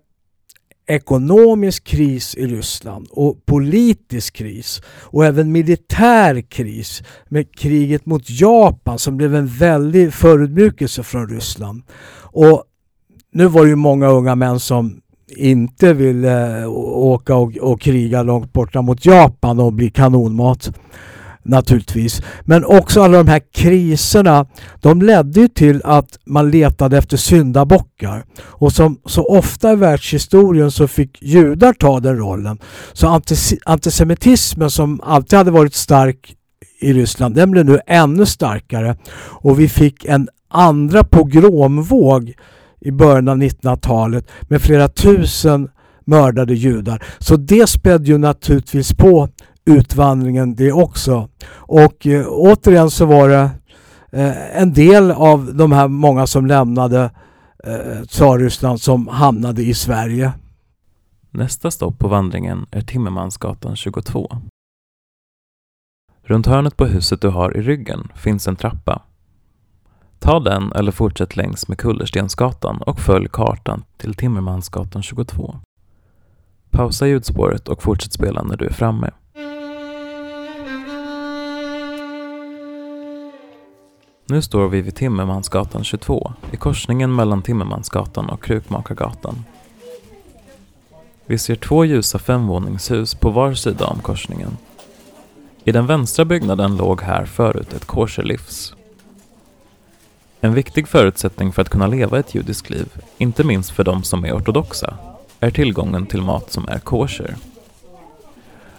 ekonomisk 0.87 1.83
kris 1.83 2.35
i 2.35 2.47
Ryssland 2.47 3.07
och 3.11 3.45
politisk 3.45 4.35
kris 4.35 4.81
och 4.87 5.25
även 5.25 5.51
militär 5.51 6.41
kris 6.41 7.03
med 7.29 7.55
kriget 7.55 8.05
mot 8.05 8.29
Japan 8.29 8.99
som 8.99 9.17
blev 9.17 9.35
en 9.35 9.47
väldig 9.47 10.13
förödmjukelse 10.13 11.03
från 11.03 11.29
Ryssland. 11.29 11.83
Och 12.17 12.63
nu 13.31 13.47
var 13.47 13.63
det 13.63 13.69
ju 13.69 13.75
många 13.75 14.07
unga 14.07 14.35
män 14.35 14.59
som 14.59 15.01
inte 15.27 15.93
ville 15.93 16.61
eh, 16.61 16.69
åka 16.73 17.35
och, 17.35 17.57
och 17.57 17.81
kriga 17.81 18.23
långt 18.23 18.53
borta 18.53 18.81
mot 18.81 19.05
Japan 19.05 19.59
och 19.59 19.73
bli 19.73 19.89
kanonmat 19.89 20.71
naturligtvis. 21.45 22.21
Men 22.41 22.65
också 22.65 23.01
alla 23.01 23.17
de 23.17 23.27
här 23.27 23.41
kriserna 23.53 24.45
de 24.81 25.01
ledde 25.01 25.47
till 25.47 25.81
att 25.83 26.19
man 26.25 26.51
letade 26.51 26.97
efter 26.97 27.17
syndabockar. 27.17 28.25
Och 28.41 28.73
som 28.73 29.01
så 29.05 29.25
ofta 29.25 29.73
i 29.73 29.75
världshistorien 29.75 30.71
så 30.71 30.87
fick 30.87 31.21
judar 31.21 31.73
ta 31.73 31.99
den 31.99 32.17
rollen. 32.17 32.57
Så 32.93 33.21
antisemitismen 33.65 34.69
som 34.69 35.01
alltid 35.03 35.37
hade 35.37 35.51
varit 35.51 35.73
stark 35.73 36.35
i 36.79 36.93
Ryssland 36.93 37.35
den 37.35 37.51
blev 37.51 37.65
nu 37.65 37.79
ännu 37.87 38.25
starkare. 38.25 38.97
Och 39.17 39.59
vi 39.59 39.69
fick 39.69 40.05
en 40.05 40.29
andra 40.49 41.03
pogromvåg 41.03 42.33
i 42.85 42.91
början 42.91 43.27
av 43.27 43.37
1900-talet 43.37 44.27
med 44.41 44.61
flera 44.61 44.87
tusen 44.87 45.69
mördade 46.05 46.53
judar. 46.53 47.03
Så 47.19 47.35
det 47.35 47.69
spädde 47.69 48.05
ju 48.05 48.17
naturligtvis 48.17 48.93
på 48.93 49.29
utvandringen 49.65 50.55
det 50.55 50.71
också. 50.71 51.29
Och 51.51 52.07
eh, 52.07 52.27
återigen 52.29 52.89
så 52.89 53.05
var 53.05 53.29
det 53.29 53.49
eh, 54.11 54.61
en 54.61 54.73
del 54.73 55.11
av 55.11 55.55
de 55.55 55.71
här 55.71 55.87
många 55.87 56.27
som 56.27 56.45
lämnade 56.45 57.11
eh, 57.63 58.03
Tsarryssland 58.07 58.81
som 58.81 59.07
hamnade 59.07 59.63
i 59.63 59.73
Sverige. 59.73 60.31
Nästa 61.31 61.71
stopp 61.71 61.99
på 61.99 62.07
vandringen 62.07 62.65
är 62.71 62.81
Timmermansgatan 62.81 63.75
22. 63.75 64.37
Runt 66.23 66.47
hörnet 66.47 66.77
på 66.77 66.85
huset 66.85 67.21
du 67.21 67.27
har 67.27 67.57
i 67.57 67.61
ryggen 67.61 68.11
finns 68.15 68.47
en 68.47 68.55
trappa 68.55 69.01
Ta 70.19 70.39
den 70.39 70.71
eller 70.71 70.91
fortsätt 70.91 71.35
längs 71.35 71.67
med 71.67 71.77
Kullerstensgatan 71.77 72.81
och 72.81 72.99
följ 72.99 73.27
kartan 73.31 73.83
till 73.97 74.13
Timmermansgatan 74.13 75.03
22. 75.03 75.55
Pausa 76.69 77.07
ljudspåret 77.07 77.67
och 77.67 77.83
fortsätt 77.83 78.13
spela 78.13 78.43
när 78.43 78.57
du 78.57 78.65
är 78.65 78.73
framme. 78.73 79.11
Nu 84.27 84.41
står 84.41 84.67
vi 84.67 84.81
vid 84.81 84.95
Timmermansgatan 84.95 85.83
22 85.83 86.33
i 86.51 86.57
korsningen 86.57 87.15
mellan 87.15 87.41
Timmermansgatan 87.41 88.29
och 88.29 88.43
Krukmakargatan. 88.43 89.43
Vi 91.25 91.37
ser 91.37 91.55
två 91.55 91.85
ljusa 91.85 92.19
femvåningshus 92.19 93.15
på 93.15 93.29
var 93.29 93.53
sida 93.53 93.85
om 93.85 93.99
korsningen. 93.99 94.57
I 95.63 95.71
den 95.71 95.87
vänstra 95.87 96.25
byggnaden 96.25 96.77
låg 96.77 97.01
här 97.01 97.25
förut 97.25 97.73
ett 97.73 97.85
kosherlivs 97.85 98.75
en 100.45 100.53
viktig 100.53 100.87
förutsättning 100.87 101.51
för 101.51 101.61
att 101.61 101.69
kunna 101.69 101.87
leva 101.87 102.19
ett 102.19 102.35
judiskt 102.35 102.69
liv, 102.69 103.01
inte 103.17 103.43
minst 103.43 103.71
för 103.71 103.83
de 103.83 104.03
som 104.03 104.25
är 104.25 104.37
ortodoxa, 104.37 104.97
är 105.39 105.51
tillgången 105.51 106.05
till 106.05 106.21
mat 106.21 106.51
som 106.51 106.67
är 106.69 106.79
kosher. 106.79 107.35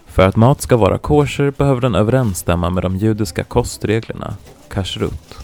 För 0.07 0.29
att 0.29 0.37
mat 0.37 0.61
ska 0.61 0.77
vara 0.77 0.99
kosher 0.99 1.51
behöver 1.51 1.81
den 1.81 1.95
överensstämma 1.95 2.71
med 2.71 2.83
de 2.83 2.97
judiska 2.97 3.45
kostreglerna, 3.45 4.37
kashrut. 4.69 5.39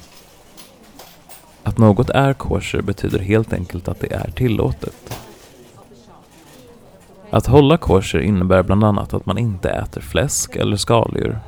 Att 1.62 1.78
något 1.78 2.10
är 2.10 2.32
kosher 2.32 2.82
betyder 2.82 3.18
helt 3.18 3.52
enkelt 3.52 3.88
att 3.88 4.00
det 4.00 4.12
är 4.12 4.30
tillåtet. 4.30 5.18
Att 7.30 7.46
hålla 7.46 7.76
kosher 7.76 8.18
innebär 8.18 8.62
bland 8.62 8.84
annat 8.84 9.14
att 9.14 9.26
man 9.26 9.38
inte 9.38 9.70
äter 9.70 10.00
fläsk 10.00 10.56
eller 10.56 10.76
skaldjur 10.76 11.40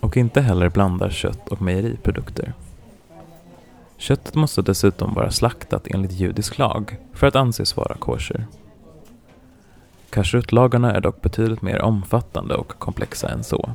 och 0.00 0.16
inte 0.16 0.40
heller 0.40 0.68
blandar 0.68 1.10
kött 1.10 1.48
och 1.48 1.62
mejeriprodukter. 1.62 2.54
Köttet 3.98 4.34
måste 4.34 4.62
dessutom 4.62 5.14
vara 5.14 5.30
slaktat 5.30 5.86
enligt 5.86 6.12
judisk 6.12 6.58
lag 6.58 6.96
för 7.12 7.26
att 7.26 7.36
anses 7.36 7.76
vara 7.76 7.94
kosher. 7.94 8.46
Kashrutlagarna 10.10 10.94
är 10.94 11.00
dock 11.00 11.22
betydligt 11.22 11.62
mer 11.62 11.82
omfattande 11.82 12.54
och 12.54 12.78
komplexa 12.78 13.28
än 13.28 13.44
så. 13.44 13.70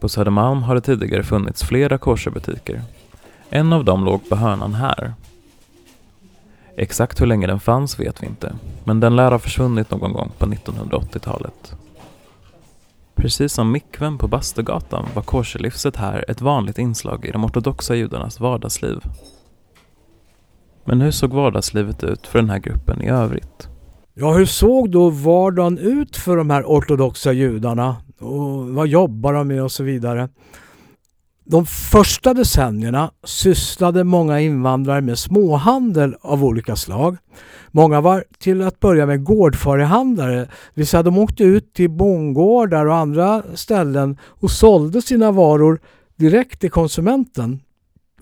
På 0.00 0.08
Södermalm 0.08 0.62
har 0.62 0.74
det 0.74 0.80
tidigare 0.80 1.22
funnits 1.22 1.62
flera 1.62 1.98
kosherbutiker. 1.98 2.82
En 3.50 3.72
av 3.72 3.84
dem 3.84 4.04
låg 4.04 4.28
på 4.28 4.36
hörnan 4.36 4.74
här. 4.74 5.14
Exakt 6.76 7.20
hur 7.20 7.26
länge 7.26 7.46
den 7.46 7.60
fanns 7.60 8.00
vet 8.00 8.22
vi 8.22 8.26
inte, 8.26 8.54
men 8.84 9.00
den 9.00 9.16
lär 9.16 9.30
ha 9.30 9.38
försvunnit 9.38 9.90
någon 9.90 10.12
gång 10.12 10.30
på 10.38 10.46
1980-talet. 10.46 11.74
Precis 13.14 13.52
som 13.52 13.72
mikven 13.72 14.18
på 14.18 14.28
Bastugatan 14.28 15.06
var 15.14 15.22
kosherlivset 15.22 15.96
här 15.96 16.24
ett 16.28 16.40
vanligt 16.40 16.78
inslag 16.78 17.24
i 17.24 17.30
de 17.30 17.44
ortodoxa 17.44 17.94
judarnas 17.94 18.40
vardagsliv. 18.40 19.00
Men 20.84 21.00
hur 21.00 21.10
såg 21.10 21.32
vardagslivet 21.32 22.04
ut 22.04 22.26
för 22.26 22.38
den 22.38 22.50
här 22.50 22.58
gruppen 22.58 23.02
i 23.02 23.08
övrigt? 23.08 23.68
Ja, 24.14 24.32
hur 24.32 24.46
såg 24.46 24.90
då 24.90 25.10
vardagen 25.10 25.78
ut 25.78 26.16
för 26.16 26.36
de 26.36 26.50
här 26.50 26.62
ortodoxa 26.62 27.32
judarna? 27.32 27.96
Och 28.20 28.68
vad 28.68 28.88
jobbar 28.88 29.32
de 29.32 29.48
med 29.48 29.62
och 29.62 29.72
så 29.72 29.82
vidare? 29.82 30.28
De 31.46 31.66
första 31.66 32.34
decennierna 32.34 33.10
sysslade 33.24 34.04
många 34.04 34.40
invandrare 34.40 35.00
med 35.00 35.18
småhandel 35.18 36.16
av 36.20 36.44
olika 36.44 36.76
slag. 36.76 37.16
Många 37.70 38.00
var 38.00 38.24
till 38.38 38.62
att 38.62 38.80
börja 38.80 39.06
med 39.06 39.24
gårdfarihandlare, 39.24 40.36
det 40.40 40.48
vill 40.74 40.86
säga 40.86 41.02
de 41.02 41.18
åkte 41.18 41.44
ut 41.44 41.74
till 41.74 41.90
bondgårdar 41.90 42.86
och 42.86 42.96
andra 42.96 43.42
ställen 43.54 44.18
och 44.22 44.50
sålde 44.50 45.02
sina 45.02 45.30
varor 45.30 45.80
direkt 46.16 46.60
till 46.60 46.70
konsumenten. 46.70 47.60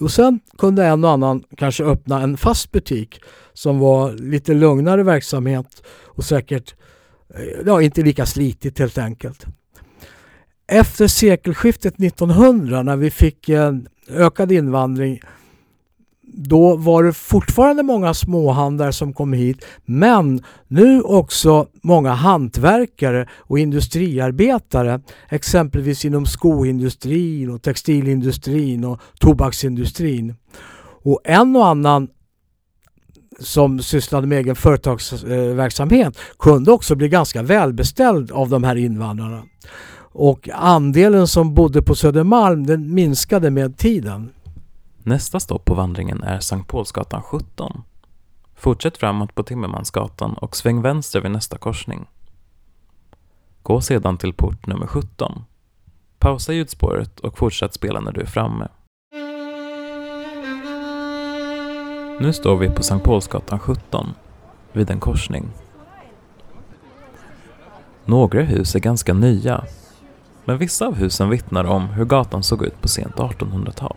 Och 0.01 0.11
sen 0.11 0.41
kunde 0.59 0.87
en 0.87 1.05
och 1.05 1.11
annan 1.11 1.43
kanske 1.57 1.85
öppna 1.85 2.23
en 2.23 2.37
fast 2.37 2.73
butik 2.73 3.21
som 3.53 3.79
var 3.79 4.13
lite 4.13 4.55
lugnare 4.55 5.03
verksamhet 5.03 5.83
och 6.05 6.25
säkert 6.25 6.75
eh, 7.35 7.67
ja, 7.67 7.83
inte 7.83 8.03
lika 8.03 8.27
slitigt 8.27 8.79
helt 8.79 8.99
enkelt. 8.99 9.47
Efter 10.73 11.07
sekelskiftet 11.07 11.95
1900 11.95 12.83
när 12.83 12.97
vi 12.97 13.11
fick 13.11 13.49
en 13.49 13.89
ökad 14.09 14.53
invandring 14.53 15.21
då 16.23 16.77
var 16.77 17.03
det 17.03 17.13
fortfarande 17.13 17.83
många 17.83 18.15
småhandlare 18.15 18.93
som 18.93 19.13
kom 19.13 19.33
hit 19.33 19.65
men 19.85 20.45
nu 20.69 21.03
också 21.03 21.67
många 21.83 22.13
hantverkare 22.13 23.29
och 23.33 23.59
industriarbetare 23.59 25.01
exempelvis 25.29 26.05
inom 26.05 26.27
skoindustrin 26.27 27.51
och 27.51 27.63
textilindustrin 27.63 28.85
och 28.85 29.01
tobaksindustrin. 29.21 30.35
Och 31.03 31.21
en 31.25 31.57
och 31.57 31.67
annan 31.67 32.09
som 33.39 33.83
sysslade 33.83 34.27
med 34.27 34.39
egen 34.39 34.57
företagsverksamhet 34.57 36.19
kunde 36.39 36.73
också 36.73 36.95
bli 36.95 37.09
ganska 37.09 37.43
välbeställd 37.43 38.31
av 38.31 38.49
de 38.49 38.65
här 38.65 38.77
invandrarna. 38.77 39.43
Och 40.13 40.49
andelen 40.53 41.27
som 41.27 41.55
bodde 41.55 41.83
på 41.83 41.95
Södermalm 41.95 42.67
den 42.67 42.95
minskade 42.95 43.51
med 43.51 43.77
tiden. 43.77 44.31
Nästa 45.03 45.41
stopp 45.41 45.65
på 45.65 45.75
vandringen 45.75 46.23
är 46.23 46.41
Sankt 46.41 46.69
Paulsgatan 46.69 47.23
17. 47.23 47.83
Fortsätt 48.55 48.99
framåt 48.99 49.35
på 49.35 49.43
Timmermansgatan 49.43 50.35
och 50.35 50.57
sväng 50.57 50.83
vänster 50.83 51.21
vid 51.21 51.31
nästa 51.31 51.59
korsning. 51.59 52.07
Gå 53.63 53.81
sedan 53.81 54.19
till 54.19 54.33
port 54.33 54.67
nummer 54.67 54.87
17. 54.87 55.45
Pausa 56.19 56.53
ljudspåret 56.53 57.21
och 57.21 57.39
fortsätt 57.39 57.75
spela 57.75 58.01
när 58.01 58.13
du 58.13 58.21
är 58.21 58.27
framme. 58.27 58.69
Nu 62.21 62.33
står 62.33 62.57
vi 62.57 62.71
på 62.71 62.83
Sankt 62.83 63.05
Paulsgatan 63.05 63.59
17, 63.59 64.15
vid 64.73 64.91
en 64.91 65.01
korsning. 65.01 65.49
Några 68.05 68.43
hus 68.43 68.75
är 68.75 68.81
ganska 68.81 69.15
nya, 69.15 69.65
men 70.45 70.59
vissa 70.59 70.87
av 70.87 70.95
husen 70.95 71.31
vittnar 71.31 71.65
om 71.65 71.89
hur 71.89 72.05
gatan 72.05 72.43
såg 72.43 72.63
ut 72.63 72.81
på 72.81 72.89
sent 72.89 73.15
1800-tal. 73.15 73.97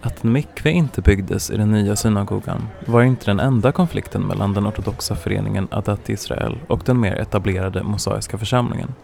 Att 0.00 0.24
en 0.24 0.32
mikve 0.32 0.70
inte 0.70 1.02
byggdes 1.02 1.50
i 1.50 1.56
den 1.56 1.70
nya 1.70 1.96
synagogan 1.96 2.68
var 2.86 3.02
inte 3.02 3.26
den 3.26 3.40
enda 3.40 3.72
konflikten 3.72 4.22
mellan 4.22 4.54
den 4.54 4.66
ortodoxa 4.66 5.16
föreningen 5.16 5.68
Adat 5.70 6.08
Israel 6.08 6.58
och 6.68 6.82
den 6.84 7.00
mer 7.00 7.14
etablerade 7.16 7.82
mosaiska 7.82 8.38
församlingen. 8.38 8.94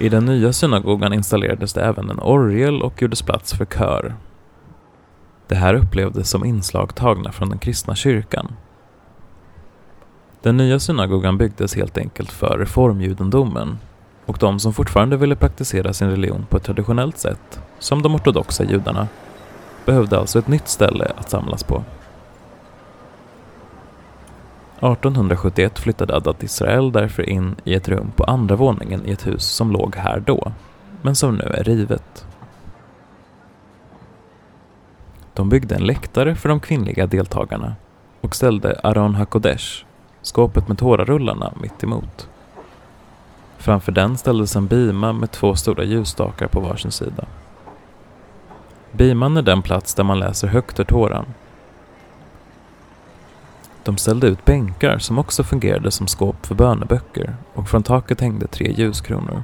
I 0.00 0.08
den 0.08 0.24
nya 0.24 0.52
synagogan 0.52 1.12
installerades 1.12 1.72
det 1.72 1.84
även 1.84 2.10
en 2.10 2.20
orgel 2.20 2.82
och 2.82 3.02
gjordes 3.02 3.22
plats 3.22 3.54
för 3.54 3.64
kör. 3.64 4.14
Det 5.46 5.54
här 5.54 5.74
upplevdes 5.74 6.30
som 6.30 6.44
inslag 6.44 6.94
tagna 6.94 7.32
från 7.32 7.48
den 7.48 7.58
kristna 7.58 7.94
kyrkan. 7.94 8.52
Den 10.46 10.56
nya 10.56 10.78
synagogan 10.78 11.38
byggdes 11.38 11.76
helt 11.76 11.98
enkelt 11.98 12.32
för 12.32 12.58
reformjudendomen 12.58 13.78
och 14.26 14.36
de 14.40 14.60
som 14.60 14.72
fortfarande 14.72 15.16
ville 15.16 15.36
praktisera 15.36 15.92
sin 15.92 16.10
religion 16.10 16.46
på 16.50 16.56
ett 16.56 16.62
traditionellt 16.62 17.18
sätt, 17.18 17.60
som 17.78 18.02
de 18.02 18.14
ortodoxa 18.14 18.64
judarna, 18.64 19.08
behövde 19.84 20.18
alltså 20.18 20.38
ett 20.38 20.48
nytt 20.48 20.68
ställe 20.68 21.12
att 21.16 21.30
samlas 21.30 21.64
på. 21.64 21.74
1871 24.76 25.78
flyttade 25.78 26.16
Adat 26.16 26.42
Israel 26.42 26.92
därför 26.92 27.28
in 27.28 27.56
i 27.64 27.74
ett 27.74 27.88
rum 27.88 28.12
på 28.16 28.24
andra 28.24 28.56
våningen 28.56 29.06
i 29.06 29.10
ett 29.10 29.26
hus 29.26 29.44
som 29.44 29.72
låg 29.72 29.96
här 29.96 30.20
då, 30.20 30.52
men 31.02 31.16
som 31.16 31.36
nu 31.36 31.44
är 31.44 31.64
rivet. 31.64 32.26
De 35.34 35.48
byggde 35.48 35.74
en 35.74 35.86
läktare 35.86 36.34
för 36.34 36.48
de 36.48 36.60
kvinnliga 36.60 37.06
deltagarna 37.06 37.74
och 38.20 38.36
ställde 38.36 38.80
Aron 38.82 39.14
Hakodesh, 39.14 39.85
skåpet 40.26 40.68
med 40.68 40.78
tårarullarna, 40.78 41.52
mitt 41.60 41.84
emot. 41.84 42.28
Framför 43.58 43.92
den 43.92 44.18
ställdes 44.18 44.56
en 44.56 44.66
bima 44.66 45.12
med 45.12 45.30
två 45.30 45.54
stora 45.54 45.84
ljusstakar 45.84 46.46
på 46.46 46.60
varsin 46.60 46.90
sida. 46.90 47.24
Biman 48.92 49.36
är 49.36 49.42
den 49.42 49.62
plats 49.62 49.94
där 49.94 50.04
man 50.04 50.18
läser 50.18 50.48
högt 50.48 50.80
ur 50.80 50.84
Toran. 50.84 51.26
De 53.84 53.96
ställde 53.96 54.26
ut 54.26 54.44
bänkar 54.44 54.98
som 54.98 55.18
också 55.18 55.44
fungerade 55.44 55.90
som 55.90 56.06
skåp 56.06 56.46
för 56.46 56.54
böneböcker 56.54 57.36
och 57.54 57.68
från 57.68 57.82
taket 57.82 58.20
hängde 58.20 58.46
tre 58.46 58.72
ljuskronor. 58.72 59.42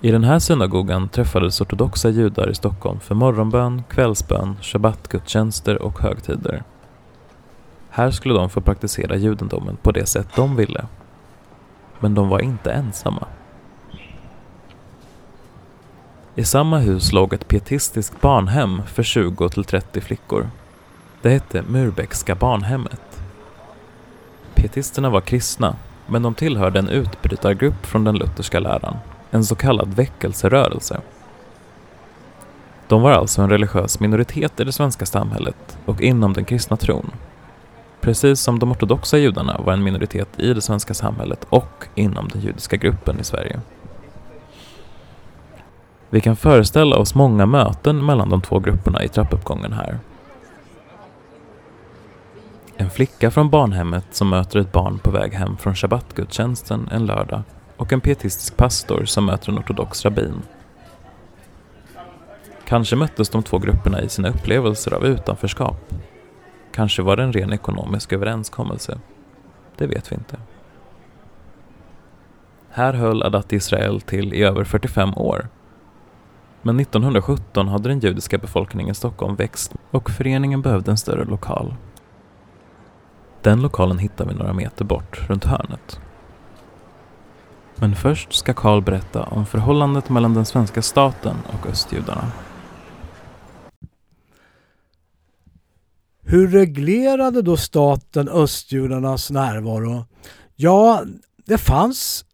I 0.00 0.10
den 0.10 0.24
här 0.24 0.38
synagogan 0.38 1.08
träffades 1.08 1.60
ortodoxa 1.60 2.08
judar 2.08 2.50
i 2.50 2.54
Stockholm 2.54 3.00
för 3.00 3.14
morgonbön, 3.14 3.82
kvällsbön, 3.88 4.56
shabbatgudstjänster 4.62 5.82
och 5.82 6.00
högtider. 6.00 6.62
Här 7.98 8.10
skulle 8.10 8.34
de 8.34 8.50
få 8.50 8.60
praktisera 8.60 9.16
judendomen 9.16 9.76
på 9.82 9.92
det 9.92 10.06
sätt 10.06 10.28
de 10.36 10.56
ville 10.56 10.84
men 12.00 12.14
de 12.14 12.28
var 12.28 12.40
inte 12.40 12.72
ensamma. 12.72 13.26
I 16.34 16.44
samma 16.44 16.78
hus 16.78 17.12
låg 17.12 17.32
ett 17.32 17.48
pietistiskt 17.48 18.20
barnhem 18.20 18.82
för 18.86 19.02
20 19.02 19.48
30 19.48 20.00
flickor. 20.00 20.50
Det 21.22 21.30
hette 21.30 21.62
Murbeckska 21.62 22.34
barnhemmet. 22.34 23.22
Pietisterna 24.54 25.10
var 25.10 25.20
kristna, 25.20 25.76
men 26.06 26.22
de 26.22 26.34
tillhörde 26.34 26.78
en 26.78 26.88
utbrytargrupp 26.88 27.86
från 27.86 28.04
den 28.04 28.16
lutherska 28.16 28.60
läran, 28.60 28.96
en 29.30 29.44
så 29.44 29.54
kallad 29.54 29.94
väckelserörelse. 29.94 31.00
De 32.88 33.02
var 33.02 33.10
alltså 33.10 33.42
en 33.42 33.50
religiös 33.50 34.00
minoritet 34.00 34.60
i 34.60 34.64
det 34.64 34.72
svenska 34.72 35.06
samhället 35.06 35.78
och 35.84 36.00
inom 36.00 36.32
den 36.32 36.44
kristna 36.44 36.76
tron 36.76 37.10
precis 38.00 38.40
som 38.40 38.58
de 38.58 38.72
ortodoxa 38.72 39.18
judarna 39.18 39.60
var 39.64 39.72
en 39.72 39.82
minoritet 39.82 40.28
i 40.36 40.54
det 40.54 40.60
svenska 40.60 40.94
samhället 40.94 41.46
och 41.48 41.86
inom 41.94 42.28
den 42.28 42.42
judiska 42.42 42.76
gruppen 42.76 43.20
i 43.20 43.24
Sverige. 43.24 43.60
Vi 46.10 46.20
kan 46.20 46.36
föreställa 46.36 46.96
oss 46.96 47.14
många 47.14 47.46
möten 47.46 48.06
mellan 48.06 48.30
de 48.30 48.40
två 48.40 48.58
grupperna 48.58 49.04
i 49.04 49.08
trappuppgången 49.08 49.72
här. 49.72 49.98
En 52.76 52.90
flicka 52.90 53.30
från 53.30 53.50
barnhemmet 53.50 54.04
som 54.10 54.28
möter 54.28 54.58
ett 54.58 54.72
barn 54.72 54.98
på 54.98 55.10
väg 55.10 55.32
hem 55.32 55.56
från 55.56 55.74
shabbatgudstjänsten 55.74 56.88
en 56.92 57.06
lördag 57.06 57.42
och 57.76 57.92
en 57.92 58.00
pietistisk 58.00 58.56
pastor 58.56 59.04
som 59.04 59.26
möter 59.26 59.52
en 59.52 59.58
ortodox 59.58 60.04
rabbin. 60.04 60.42
Kanske 62.64 62.96
möttes 62.96 63.28
de 63.28 63.42
två 63.42 63.58
grupperna 63.58 64.02
i 64.02 64.08
sina 64.08 64.28
upplevelser 64.28 64.94
av 64.94 65.06
utanförskap 65.06 65.94
Kanske 66.72 67.02
var 67.02 67.16
det 67.16 67.22
en 67.22 67.32
ren 67.32 67.52
ekonomisk 67.52 68.12
överenskommelse. 68.12 68.98
Det 69.76 69.86
vet 69.86 70.12
vi 70.12 70.16
inte. 70.16 70.36
Här 72.70 72.94
höll 72.94 73.22
Adat 73.22 73.52
Israel 73.52 74.00
till 74.00 74.34
i 74.34 74.42
över 74.42 74.64
45 74.64 75.14
år. 75.14 75.48
Men 76.62 76.80
1917 76.80 77.68
hade 77.68 77.88
den 77.88 78.00
judiska 78.00 78.38
befolkningen 78.38 78.92
i 78.92 78.94
Stockholm 78.94 79.36
växt 79.36 79.74
och 79.90 80.10
föreningen 80.10 80.62
behövde 80.62 80.90
en 80.90 80.96
större 80.96 81.24
lokal. 81.24 81.74
Den 83.42 83.62
lokalen 83.62 83.98
hittar 83.98 84.24
vi 84.26 84.34
några 84.34 84.52
meter 84.52 84.84
bort, 84.84 85.28
runt 85.28 85.44
hörnet. 85.44 86.00
Men 87.74 87.94
först 87.94 88.32
ska 88.32 88.54
Karl 88.54 88.82
berätta 88.82 89.22
om 89.22 89.46
förhållandet 89.46 90.08
mellan 90.10 90.34
den 90.34 90.44
svenska 90.44 90.82
staten 90.82 91.36
och 91.46 91.66
östjudarna. 91.66 92.24
Hur 96.30 96.48
reglerade 96.48 97.42
då 97.42 97.56
staten 97.56 98.28
östjudarnas 98.28 99.30
närvaro? 99.30 100.04
Ja, 100.56 101.02
det 101.46 101.58
fanns 101.58 102.24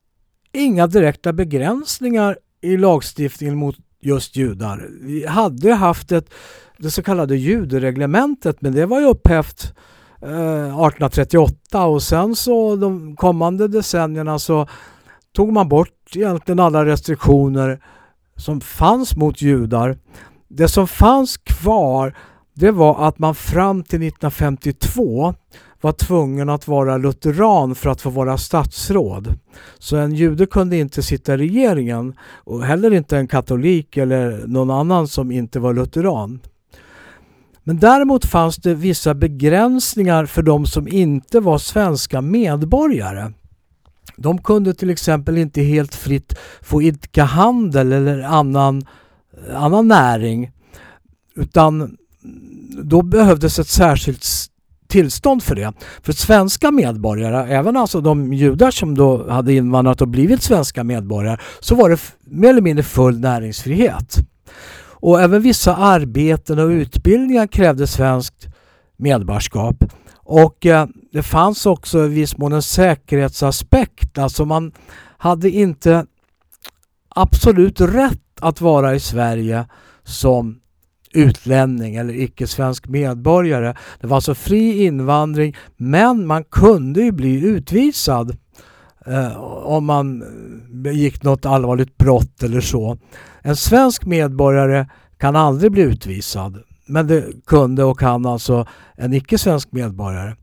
inga 0.53 0.87
direkta 0.87 1.33
begränsningar 1.33 2.39
i 2.61 2.77
lagstiftningen 2.77 3.57
mot 3.57 3.77
just 4.01 4.37
judar. 4.37 4.89
Vi 5.01 5.27
hade 5.27 5.75
haft 5.75 6.13
ett, 6.13 6.31
det 6.79 6.91
så 6.91 7.03
kallade 7.03 7.37
judereglementet 7.37 8.63
men 8.63 8.73
det 8.73 8.87
var 8.87 9.01
ju 9.01 9.07
upphävt 9.07 9.75
eh, 10.23 10.29
1838 10.29 11.85
och 11.87 12.03
sen 12.03 12.37
så 12.37 12.77
de 12.77 13.17
kommande 13.17 13.69
decennierna 13.69 14.39
så 14.39 14.69
tog 15.33 15.53
man 15.53 15.69
bort 15.69 16.17
egentligen 16.17 16.61
alla 16.61 16.85
restriktioner 16.85 17.85
som 18.37 18.61
fanns 18.61 19.17
mot 19.17 19.43
judar. 19.43 19.99
Det 20.49 20.69
som 20.69 20.89
fanns 20.89 21.37
kvar 21.37 22.17
det 22.55 22.71
var 22.71 23.09
att 23.09 23.19
man 23.19 23.35
fram 23.35 23.83
till 23.83 24.03
1952 24.03 25.35
var 25.81 25.93
tvungen 25.93 26.49
att 26.49 26.69
vara 26.69 26.97
lutheran 26.97 27.75
för 27.75 27.91
att 27.91 28.01
få 28.01 28.11
vara 28.11 28.39
statsråd. 28.39 29.39
Så 29.79 29.97
en 29.97 30.15
jude 30.15 30.47
kunde 30.47 30.77
inte 30.77 31.03
sitta 31.03 31.35
i 31.35 31.37
regeringen 31.37 32.15
och 32.45 32.65
heller 32.65 32.95
inte 32.95 33.17
en 33.17 33.29
katolik 33.29 33.97
eller 33.97 34.47
någon 34.47 34.71
annan 34.71 35.09
som 35.09 35.33
inte 35.33 35.61
var 35.61 35.75
lutheran. 35.75 36.41
Men 37.65 37.79
däremot 37.79 38.25
fanns 38.25 38.57
det 38.57 38.75
vissa 38.75 39.15
begränsningar 39.15 40.27
för 40.27 40.43
de 40.43 40.67
som 40.67 40.89
inte 40.89 41.41
var 41.41 41.59
svenska 41.59 42.21
medborgare. 42.21 43.33
De 44.17 44.39
kunde 44.39 44.75
till 44.75 44.91
exempel 44.91 45.39
inte 45.39 45.63
helt 45.63 45.95
fritt 45.95 46.39
få 46.63 46.83
idka 46.83 47.25
handel 47.25 47.93
eller 47.93 48.23
annan, 48.23 48.83
annan 49.55 49.89
näring 49.89 50.51
utan 51.35 51.97
då 52.83 53.03
behövdes 53.03 53.59
ett 53.59 53.69
särskilt 53.69 54.27
tillstånd 54.87 55.43
för 55.43 55.55
det. 55.55 55.73
För 56.03 56.13
svenska 56.13 56.71
medborgare, 56.71 57.55
även 57.55 57.77
alltså 57.77 58.01
de 58.01 58.33
judar 58.33 58.71
som 58.71 58.95
då 58.95 59.31
hade 59.31 59.53
invandrat 59.53 60.01
och 60.01 60.09
blivit 60.09 60.43
svenska 60.43 60.85
medborgare, 60.85 61.39
så 61.61 61.75
var 61.75 61.91
det 61.91 62.01
mer 62.25 62.49
eller 62.49 62.61
mindre 62.61 62.83
full 62.83 63.21
näringsfrihet. 63.21 64.17
Och 65.05 65.21
även 65.21 65.43
vissa 65.43 65.77
arbeten 65.77 66.59
och 66.59 66.69
utbildningar 66.69 67.47
krävde 67.47 67.87
svenskt 67.87 68.47
medborgarskap. 68.97 69.85
Och 70.17 70.67
eh, 70.67 70.87
det 71.13 71.23
fanns 71.23 71.67
också 71.67 72.05
i 72.05 72.09
viss 72.09 72.39
mån 72.39 72.53
en 72.53 72.63
säkerhetsaspekt. 72.63 74.19
Alltså 74.19 74.45
man 74.45 74.73
hade 75.19 75.51
inte 75.51 76.07
absolut 77.09 77.81
rätt 77.81 78.21
att 78.41 78.61
vara 78.61 78.95
i 78.95 79.01
Sverige 79.01 79.67
som 80.05 80.61
utlänning 81.15 81.97
eller 81.97 82.15
icke-svensk 82.15 82.89
medborgare. 82.89 83.75
Det 84.01 84.07
var 84.07 84.17
alltså 84.17 84.35
fri 84.35 84.85
invandring 84.85 85.57
men 85.77 86.27
man 86.27 86.45
kunde 86.45 87.03
ju 87.03 87.13
bli 87.13 87.45
utvisad 87.45 88.37
eh, 89.07 89.37
om 89.43 89.85
man 89.85 90.25
begick 90.71 91.23
något 91.23 91.47
allvarligt 91.47 91.97
brott 91.97 92.43
eller 92.43 92.61
så. 92.61 92.99
En 93.43 93.57
svensk 93.57 94.05
medborgare 94.05 94.87
kan 95.19 95.37
aldrig 95.37 95.73
bli 95.73 95.83
utvisad 95.83 96.63
men 96.87 97.07
det 97.07 97.25
kunde 97.47 97.85
och 97.85 97.99
kan 97.99 98.27
alltså 98.27 98.67
en 98.97 99.13
icke-svensk 99.13 99.73
medborgare. 99.73 100.37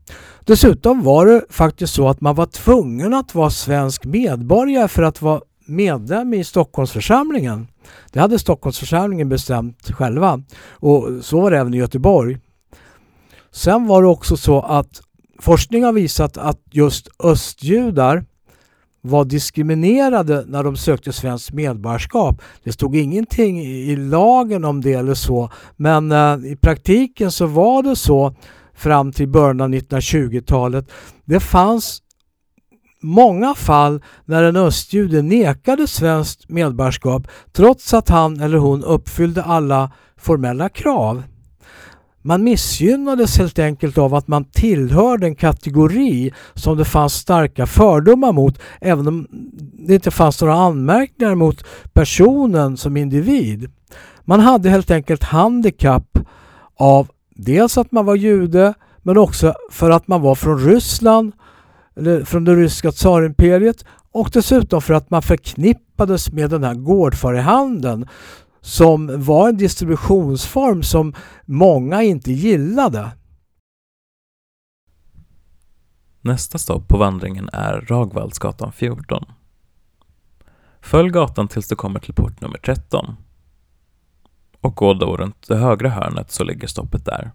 Dessutom 0.44 1.02
var 1.02 1.26
det 1.26 1.44
faktiskt 1.50 1.94
så 1.94 2.08
att 2.08 2.20
man 2.20 2.34
var 2.34 2.46
tvungen 2.46 3.14
att 3.14 3.34
vara 3.34 3.50
svensk 3.50 4.04
medborgare 4.04 4.88
för 4.88 5.02
att 5.02 5.22
vara 5.22 5.40
medlem 5.66 6.34
i 6.34 6.44
Stockholmsförsamlingen. 6.44 7.66
Det 8.12 8.20
hade 8.20 8.38
Stockholmsförsamlingen 8.38 9.28
bestämt 9.28 9.90
själva 9.90 10.42
och 10.70 11.08
så 11.20 11.40
var 11.40 11.50
det 11.50 11.58
även 11.58 11.74
i 11.74 11.78
Göteborg. 11.78 12.38
Sen 13.50 13.86
var 13.86 14.02
det 14.02 14.08
också 14.08 14.36
så 14.36 14.60
att 14.60 15.02
forskning 15.38 15.84
har 15.84 15.92
visat 15.92 16.36
att 16.36 16.60
just 16.70 17.08
östjudar 17.18 18.24
var 19.00 19.24
diskriminerade 19.24 20.44
när 20.46 20.64
de 20.64 20.76
sökte 20.76 21.12
svenskt 21.12 21.52
medborgarskap. 21.52 22.42
Det 22.64 22.72
stod 22.72 22.96
ingenting 22.96 23.60
i 23.60 23.96
lagen 23.96 24.64
om 24.64 24.80
det 24.80 24.92
eller 24.92 25.14
så 25.14 25.50
men 25.76 26.12
eh, 26.12 26.52
i 26.52 26.56
praktiken 26.56 27.30
så 27.30 27.46
var 27.46 27.82
det 27.82 27.96
så 27.96 28.34
fram 28.74 29.12
till 29.12 29.28
början 29.28 29.60
av 29.60 29.68
1920-talet. 29.68 30.90
Det 31.24 31.40
fanns 31.40 32.02
många 33.02 33.54
fall 33.54 34.02
när 34.24 34.42
en 34.42 34.56
östjude 34.56 35.22
nekade 35.22 35.86
svenskt 35.86 36.48
medborgarskap 36.48 37.28
trots 37.52 37.94
att 37.94 38.08
han 38.08 38.40
eller 38.40 38.58
hon 38.58 38.84
uppfyllde 38.84 39.42
alla 39.42 39.90
formella 40.16 40.68
krav. 40.68 41.22
Man 42.24 42.44
missgynnades 42.44 43.38
helt 43.38 43.58
enkelt 43.58 43.98
av 43.98 44.14
att 44.14 44.28
man 44.28 44.44
tillhörde 44.44 45.26
en 45.26 45.34
kategori 45.34 46.32
som 46.54 46.76
det 46.76 46.84
fanns 46.84 47.14
starka 47.14 47.66
fördomar 47.66 48.32
mot 48.32 48.58
även 48.80 49.08
om 49.08 49.26
det 49.86 49.94
inte 49.94 50.10
fanns 50.10 50.40
några 50.40 50.54
anmärkningar 50.54 51.34
mot 51.34 51.64
personen 51.92 52.76
som 52.76 52.96
individ. 52.96 53.70
Man 54.24 54.40
hade 54.40 54.70
helt 54.70 54.90
enkelt 54.90 55.22
handikapp 55.22 56.18
av 56.76 57.08
dels 57.36 57.78
att 57.78 57.92
man 57.92 58.06
var 58.06 58.16
jude 58.16 58.74
men 59.02 59.18
också 59.18 59.54
för 59.70 59.90
att 59.90 60.08
man 60.08 60.20
var 60.22 60.34
från 60.34 60.58
Ryssland 60.58 61.32
eller 61.96 62.24
från 62.24 62.44
det 62.44 62.56
ryska 62.56 62.92
tsarimperiet 62.92 63.84
och 64.12 64.30
dessutom 64.32 64.82
för 64.82 64.94
att 64.94 65.10
man 65.10 65.22
förknippades 65.22 66.32
med 66.32 66.50
den 66.50 66.64
här 66.64 66.74
gårdfarihandeln 66.74 68.08
som 68.60 69.24
var 69.24 69.48
en 69.48 69.56
distributionsform 69.56 70.82
som 70.82 71.14
många 71.44 72.02
inte 72.02 72.32
gillade. 72.32 73.10
Nästa 76.20 76.58
stopp 76.58 76.88
på 76.88 76.98
vandringen 76.98 77.48
är 77.52 77.80
Ragvaldsgatan 77.80 78.72
14. 78.72 79.24
Följ 80.80 81.10
gatan 81.10 81.48
tills 81.48 81.68
du 81.68 81.76
kommer 81.76 82.00
till 82.00 82.14
port 82.14 82.40
nummer 82.40 82.58
13. 82.58 83.16
Och 84.60 84.76
gå 84.76 84.94
då 84.94 85.16
runt 85.16 85.48
det 85.48 85.56
högra 85.56 85.88
hörnet 85.88 86.30
så 86.30 86.44
ligger 86.44 86.66
stoppet 86.66 87.04
där. 87.04 87.30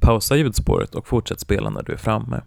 Pausa 0.00 0.36
ljudspåret 0.36 0.94
och 0.94 1.08
fortsätt 1.08 1.40
spela 1.40 1.70
när 1.70 1.82
du 1.82 1.92
är 1.92 1.96
framme. 1.96 2.40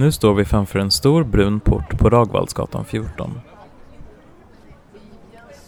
Nu 0.00 0.12
står 0.12 0.34
vi 0.34 0.44
framför 0.44 0.78
en 0.78 0.90
stor 0.90 1.24
brun 1.24 1.60
port 1.60 1.98
på 1.98 2.10
Ragvallsgatan 2.10 2.84
14. 2.84 3.40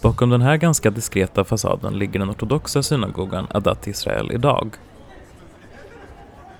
Bakom 0.03 0.31
den 0.31 0.43
här 0.43 0.57
ganska 0.57 0.91
diskreta 0.91 1.45
fasaden 1.45 1.99
ligger 1.99 2.21
den 2.21 2.31
ortodoxa 2.31 2.83
synagogan 2.83 3.47
Adat 3.51 3.87
Israel 3.87 4.33
idag. 4.33 4.71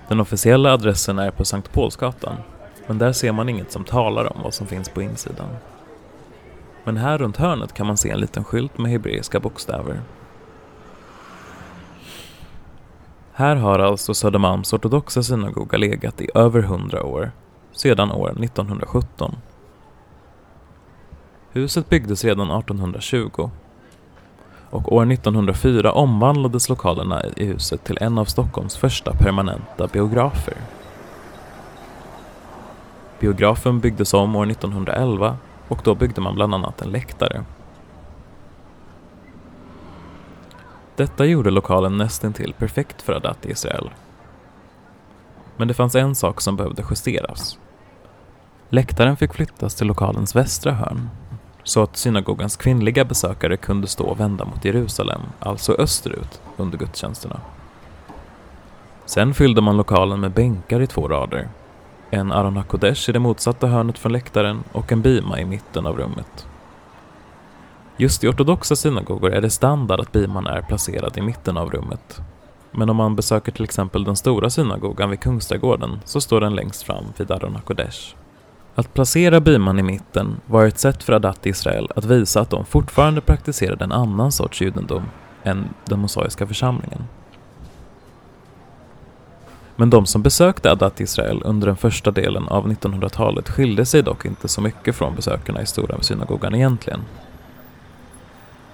Den 0.07 0.19
officiella 0.19 0.73
adressen 0.73 1.19
är 1.19 1.31
på 1.31 1.45
Sankt 1.45 1.73
Paulsgatan, 1.73 2.35
men 2.87 2.97
där 2.97 3.11
ser 3.11 3.31
man 3.31 3.49
inget 3.49 3.71
som 3.71 3.83
talar 3.83 4.33
om 4.33 4.43
vad 4.43 4.53
som 4.53 4.67
finns 4.67 4.89
på 4.89 5.01
insidan. 5.01 5.49
Men 6.83 6.97
här 6.97 7.17
runt 7.17 7.37
hörnet 7.37 7.73
kan 7.73 7.87
man 7.87 7.97
se 7.97 8.09
en 8.09 8.19
liten 8.19 8.43
skylt 8.43 8.77
med 8.77 8.91
hebreiska 8.91 9.39
bokstäver. 9.39 10.01
Här 13.33 13.55
har 13.55 13.79
alltså 13.79 14.13
Södermalms 14.13 14.73
ortodoxa 14.73 15.23
synagoga 15.23 15.77
legat 15.77 16.21
i 16.21 16.29
över 16.35 16.61
hundra 16.61 17.03
år 17.03 17.31
sedan 17.71 18.11
år 18.11 18.29
1917. 18.29 19.35
Huset 21.51 21.89
byggdes 21.89 22.23
redan 22.25 22.51
1820 22.51 23.49
och 24.69 24.93
år 24.93 25.11
1904 25.11 25.91
omvandlades 25.91 26.69
lokalerna 26.69 27.21
i 27.35 27.45
huset 27.45 27.83
till 27.83 27.97
en 28.01 28.17
av 28.17 28.25
Stockholms 28.25 28.77
första 28.77 29.13
permanenta 29.13 29.87
biografer. 29.87 30.57
Biografen 33.19 33.79
byggdes 33.79 34.13
om 34.13 34.35
år 34.35 34.51
1911 34.51 35.37
och 35.67 35.81
då 35.83 35.95
byggde 35.95 36.21
man 36.21 36.35
bland 36.35 36.53
annat 36.53 36.81
en 36.81 36.91
läktare. 36.91 37.43
Detta 40.95 41.25
gjorde 41.25 41.51
lokalen 41.51 41.97
nästintill 41.97 42.53
perfekt 42.53 43.01
för 43.01 43.13
Adat 43.13 43.45
Israel. 43.45 43.89
Men 45.57 45.67
det 45.67 45.73
fanns 45.73 45.95
en 45.95 46.15
sak 46.15 46.41
som 46.41 46.55
behövde 46.55 46.83
justeras. 46.89 47.57
Läktaren 48.69 49.17
fick 49.17 49.33
flyttas 49.33 49.75
till 49.75 49.87
lokalens 49.87 50.35
västra 50.35 50.73
hörn 50.73 51.09
så 51.63 51.83
att 51.83 51.97
synagogans 51.97 52.57
kvinnliga 52.57 53.05
besökare 53.05 53.57
kunde 53.57 53.87
stå 53.87 54.03
och 54.03 54.19
vända 54.19 54.45
mot 54.45 54.65
Jerusalem, 54.65 55.21
alltså 55.39 55.73
österut, 55.73 56.41
under 56.57 56.77
gudstjänsterna. 56.77 57.41
Sen 59.05 59.33
fyllde 59.33 59.61
man 59.61 59.77
lokalen 59.77 60.19
med 60.19 60.31
bänkar 60.31 60.81
i 60.81 60.87
två 60.87 61.07
rader. 61.07 61.49
En 62.09 62.31
Aron 62.31 62.57
HaKodesh 62.57 63.09
i 63.09 63.13
det 63.13 63.19
motsatta 63.19 63.67
hörnet 63.67 63.97
från 63.97 64.11
läktaren 64.11 64.63
och 64.71 64.91
en 64.91 65.01
bima 65.01 65.39
i 65.39 65.45
mitten 65.45 65.85
av 65.85 65.97
rummet. 65.97 66.47
Just 67.97 68.23
i 68.23 68.27
ortodoxa 68.27 68.75
synagogor 68.75 69.33
är 69.33 69.41
det 69.41 69.49
standard 69.49 69.99
att 69.99 70.11
biman 70.11 70.47
är 70.47 70.61
placerad 70.61 71.17
i 71.17 71.21
mitten 71.21 71.57
av 71.57 71.71
rummet. 71.71 72.21
Men 72.71 72.89
om 72.89 72.95
man 72.95 73.15
besöker 73.15 73.51
till 73.51 73.63
exempel 73.63 74.03
den 74.03 74.15
stora 74.15 74.49
synagogan 74.49 75.09
vid 75.09 75.19
Kungsträdgården 75.19 75.99
så 76.05 76.21
står 76.21 76.41
den 76.41 76.55
längst 76.55 76.83
fram 76.83 77.05
vid 77.17 77.31
Aron 77.31 77.55
HaKodesh. 77.55 78.15
Att 78.75 78.93
placera 78.93 79.39
Biman 79.39 79.79
i 79.79 79.83
mitten 79.83 80.41
var 80.45 80.65
ett 80.65 80.79
sätt 80.79 81.03
för 81.03 81.13
Adat 81.13 81.45
Israel 81.45 81.87
att 81.95 82.05
visa 82.05 82.41
att 82.41 82.49
de 82.49 82.65
fortfarande 82.65 83.21
praktiserade 83.21 83.83
en 83.83 83.91
annan 83.91 84.31
sorts 84.31 84.61
judendom 84.61 85.03
än 85.43 85.69
den 85.85 85.99
mosaiska 85.99 86.47
församlingen. 86.47 87.03
Men 89.75 89.89
de 89.89 90.05
som 90.05 90.21
besökte 90.21 90.71
Adat 90.71 90.99
Israel 90.99 91.41
under 91.45 91.67
den 91.67 91.77
första 91.77 92.11
delen 92.11 92.47
av 92.47 92.67
1900-talet 92.67 93.49
skilde 93.49 93.85
sig 93.85 94.03
dock 94.03 94.25
inte 94.25 94.47
så 94.47 94.61
mycket 94.61 94.95
från 94.95 95.15
besökarna 95.15 95.61
i 95.61 95.65
Stora 95.65 96.01
synagogan 96.01 96.55
egentligen. 96.55 97.01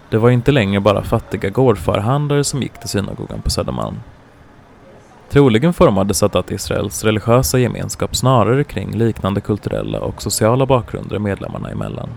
Det 0.09 0.17
var 0.17 0.29
inte 0.29 0.51
längre 0.51 0.79
bara 0.79 1.03
fattiga 1.03 1.49
gårdförhandlare 1.49 2.43
som 2.43 2.61
gick 2.61 2.79
till 2.79 2.89
synagogan 2.89 3.41
på 3.41 3.49
Södermalm. 3.49 3.95
Troligen 5.29 5.73
formades 5.73 6.23
att 6.23 6.51
Israels 6.51 7.03
religiösa 7.03 7.59
gemenskap 7.59 8.15
snarare 8.15 8.63
kring 8.63 8.97
liknande 8.97 9.41
kulturella 9.41 9.99
och 9.99 10.21
sociala 10.21 10.65
bakgrunder 10.65 11.19
medlemmarna 11.19 11.69
emellan. 11.69 12.09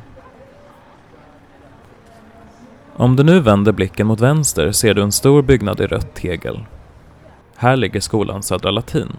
Om 2.97 3.17
du 3.17 3.23
nu 3.23 3.41
vänder 3.41 3.73
blicken 3.73 4.07
mot 4.07 4.21
vänster 4.21 4.73
ser 4.73 4.95
du 4.95 5.03
en 5.03 5.13
stor 5.13 5.43
byggnad 5.43 5.81
i 5.81 5.87
rött 5.87 6.15
tegel. 6.15 6.65
Här 7.57 7.77
ligger 7.77 8.01
skolan 8.01 8.43
Södra 8.43 8.71
Latin. 8.71 9.17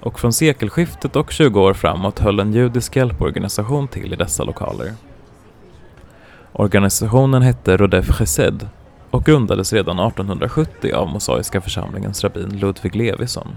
Och 0.00 0.20
från 0.20 0.32
sekelskiftet 0.32 1.16
och 1.16 1.30
20 1.32 1.60
år 1.60 1.74
framåt 1.74 2.18
höll 2.18 2.40
en 2.40 2.52
judisk 2.52 2.96
hjälporganisation 2.96 3.88
till 3.88 4.12
i 4.12 4.16
dessa 4.16 4.44
lokaler. 4.44 4.92
Organisationen 6.52 7.42
hette 7.42 7.76
Rodef 7.76 8.10
Chesed 8.10 8.68
och 9.10 9.24
grundades 9.24 9.72
redan 9.72 9.98
1870 9.98 10.92
av 10.94 11.08
Mosaiska 11.08 11.60
församlingens 11.60 12.24
rabbin 12.24 12.58
Ludvig 12.58 12.96
Levisson. 12.96 13.48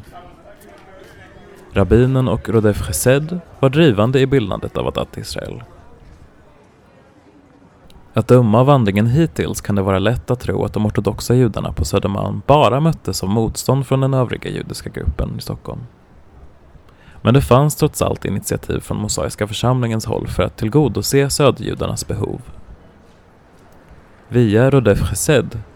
Rabbinen 1.74 2.28
och 2.28 2.50
Rodef 2.50 2.82
Chesed 2.82 3.40
var 3.60 3.70
drivande 3.70 4.20
i 4.20 4.28
bildandet 4.28 4.78
av 4.78 4.88
Adat 4.88 5.18
Israel. 5.18 5.64
Att 8.14 8.28
döma 8.28 8.60
av 8.60 8.66
vandringen 8.66 9.08
hittills 9.08 9.62
kan 9.62 9.76
det 9.76 9.82
vara 9.82 10.00
lätt 10.00 10.32
att 10.32 10.40
tro 10.40 10.66
att 10.66 10.74
de 10.74 10.86
ortodoxa 10.86 11.34
judarna 11.34 11.72
på 11.72 11.86
Södermalm 11.86 12.42
bara 12.48 12.80
möttes 12.80 13.24
av 13.24 13.30
motstånd 13.30 13.88
från 13.88 14.02
den 14.02 14.14
övriga 14.14 14.50
judiska 14.50 14.90
gruppen 14.90 15.36
i 15.38 15.42
Stockholm. 15.42 15.82
Men 17.22 17.34
det 17.34 17.42
fanns 17.42 17.76
trots 17.76 18.02
allt 18.02 18.26
initiativ 18.26 18.80
från 18.80 18.98
Mosaiska 18.98 19.48
församlingens 19.48 20.06
håll 20.06 20.28
för 20.28 20.44
att 20.44 20.58
tillgodose 20.58 21.30
söderjudarnas 21.30 22.08
behov. 22.08 22.42
Via 24.28 24.70
Rodef 24.70 25.00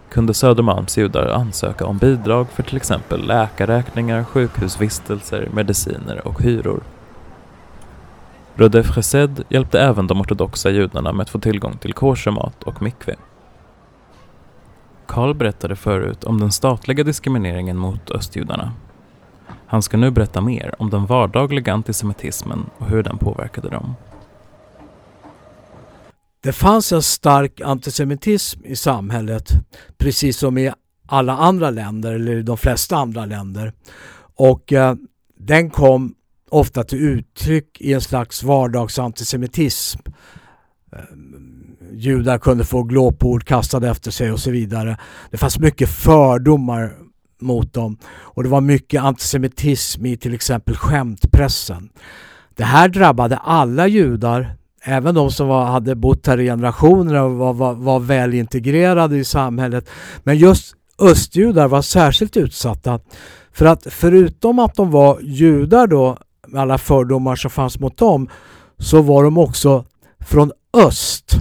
kunde 0.09 0.33
Södermalms 0.33 0.97
judar 0.97 1.27
ansöka 1.27 1.85
om 1.85 1.97
bidrag 1.97 2.47
för 2.49 2.63
till 2.63 2.77
exempel 2.77 3.27
läkarräkningar, 3.27 4.23
sjukhusvistelser, 4.23 5.49
mediciner 5.53 6.27
och 6.27 6.41
hyror. 6.41 6.83
Rodef 8.55 9.15
hjälpte 9.49 9.81
även 9.81 10.07
de 10.07 10.21
ortodoxa 10.21 10.69
judarna 10.69 11.13
med 11.13 11.23
att 11.23 11.29
få 11.29 11.39
tillgång 11.39 11.77
till 11.77 11.93
koshermat 11.93 12.63
och 12.63 12.81
mikve. 12.81 13.15
Karl 15.05 15.33
berättade 15.33 15.75
förut 15.75 16.23
om 16.23 16.39
den 16.39 16.51
statliga 16.51 17.03
diskrimineringen 17.03 17.77
mot 17.77 18.11
östjudarna. 18.11 18.71
Han 19.65 19.81
ska 19.81 19.97
nu 19.97 20.11
berätta 20.11 20.41
mer 20.41 20.75
om 20.77 20.89
den 20.89 21.05
vardagliga 21.05 21.73
antisemitismen 21.73 22.65
och 22.77 22.87
hur 22.87 23.03
den 23.03 23.17
påverkade 23.17 23.69
dem. 23.69 23.95
Det 26.41 26.51
fanns 26.51 26.91
en 26.91 27.03
stark 27.03 27.61
antisemitism 27.61 28.65
i 28.65 28.75
samhället, 28.75 29.51
precis 29.97 30.37
som 30.37 30.57
i 30.57 30.71
alla 31.07 31.37
andra 31.37 31.69
länder, 31.69 32.13
eller 32.13 32.37
i 32.37 32.41
de 32.41 32.57
flesta 32.57 32.97
andra 32.97 33.25
länder. 33.25 33.73
Och 34.35 34.73
eh, 34.73 34.95
den 35.37 35.69
kom 35.69 36.15
ofta 36.49 36.83
till 36.83 36.99
uttryck 36.99 37.81
i 37.81 37.93
en 37.93 38.01
slags 38.01 38.43
vardagsantisemitism. 38.43 39.99
Eh, 40.95 40.99
judar 41.91 42.37
kunde 42.37 42.65
få 42.65 42.83
glåpord 42.83 43.43
kastade 43.43 43.89
efter 43.89 44.11
sig 44.11 44.31
och 44.31 44.39
så 44.39 44.51
vidare. 44.51 44.97
Det 45.31 45.37
fanns 45.37 45.59
mycket 45.59 45.89
fördomar 45.89 46.93
mot 47.41 47.73
dem 47.73 47.97
och 48.05 48.43
det 48.43 48.49
var 48.49 48.61
mycket 48.61 49.01
antisemitism 49.01 50.05
i 50.05 50.17
till 50.17 50.33
exempel 50.33 50.75
skämtpressen. 50.75 51.89
Det 52.55 52.63
här 52.63 52.89
drabbade 52.89 53.37
alla 53.37 53.87
judar, 53.87 54.55
även 54.89 55.15
de 55.15 55.31
som 55.31 55.47
var, 55.47 55.65
hade 55.65 55.95
bott 55.95 56.27
här 56.27 56.39
i 56.39 56.45
generationer 56.45 57.15
och 57.23 57.31
var, 57.31 57.53
var, 57.53 57.73
var 57.73 57.99
väl 57.99 58.33
integrerade 58.33 59.17
i 59.17 59.23
samhället. 59.23 59.89
Men 60.23 60.37
just 60.37 60.75
östjudar 60.99 61.67
var 61.67 61.81
särskilt 61.81 62.37
utsatta. 62.37 62.99
För 63.53 63.65
att 63.65 63.87
förutom 63.89 64.59
att 64.59 64.75
de 64.75 64.91
var 64.91 65.19
judar 65.21 65.87
då, 65.87 66.17
med 66.47 66.61
alla 66.61 66.77
fördomar 66.77 67.35
som 67.35 67.51
fanns 67.51 67.79
mot 67.79 67.97
dem, 67.97 68.29
så 68.77 69.01
var 69.01 69.23
de 69.23 69.37
också 69.37 69.85
från 70.19 70.51
öst. 70.77 71.35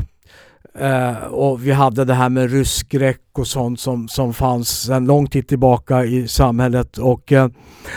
Eh, 0.78 1.24
och 1.24 1.66
vi 1.66 1.72
hade 1.72 2.04
det 2.04 2.14
här 2.14 2.28
med 2.28 2.50
rysskräck 2.50 3.20
och 3.32 3.46
sånt 3.46 3.80
som, 3.80 4.08
som 4.08 4.34
fanns 4.34 4.82
sedan 4.82 5.06
lång 5.06 5.26
tid 5.26 5.48
tillbaka 5.48 6.04
i 6.04 6.28
samhället. 6.28 6.98
Och 6.98 7.32
eh, 7.32 7.48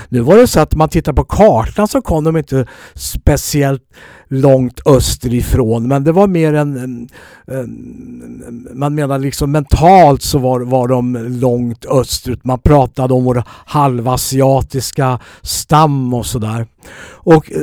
nu 0.10 0.20
var 0.20 0.38
det 0.38 0.48
så 0.48 0.60
att 0.60 0.76
man 0.76 0.90
tittar 0.90 1.14
på 1.14 1.24
kartan 1.24 1.88
så 1.88 2.02
kom 2.02 2.24
de 2.24 2.38
inte 2.38 2.66
speciellt 2.96 3.84
långt 4.32 4.88
österifrån. 4.88 5.88
Men 5.88 6.04
det 6.04 6.12
var 6.12 6.28
mer 6.28 6.54
en, 6.54 6.78
en, 6.78 7.10
en 7.48 8.68
man 8.74 8.96
menar 8.96 9.20
liksom 9.20 9.52
mentalt 9.52 10.22
så 10.22 10.38
var, 10.38 10.60
var 10.60 10.88
de 10.88 11.18
långt 11.42 11.86
österut. 11.86 12.46
Man 12.46 12.60
pratade 12.60 13.14
om 13.14 13.24
vår 13.24 13.44
halvasiatiska 13.48 15.20
stam 15.42 16.14
och 16.14 16.26
sådär. 16.26 16.68
Och 17.04 17.52
eh, 17.52 17.58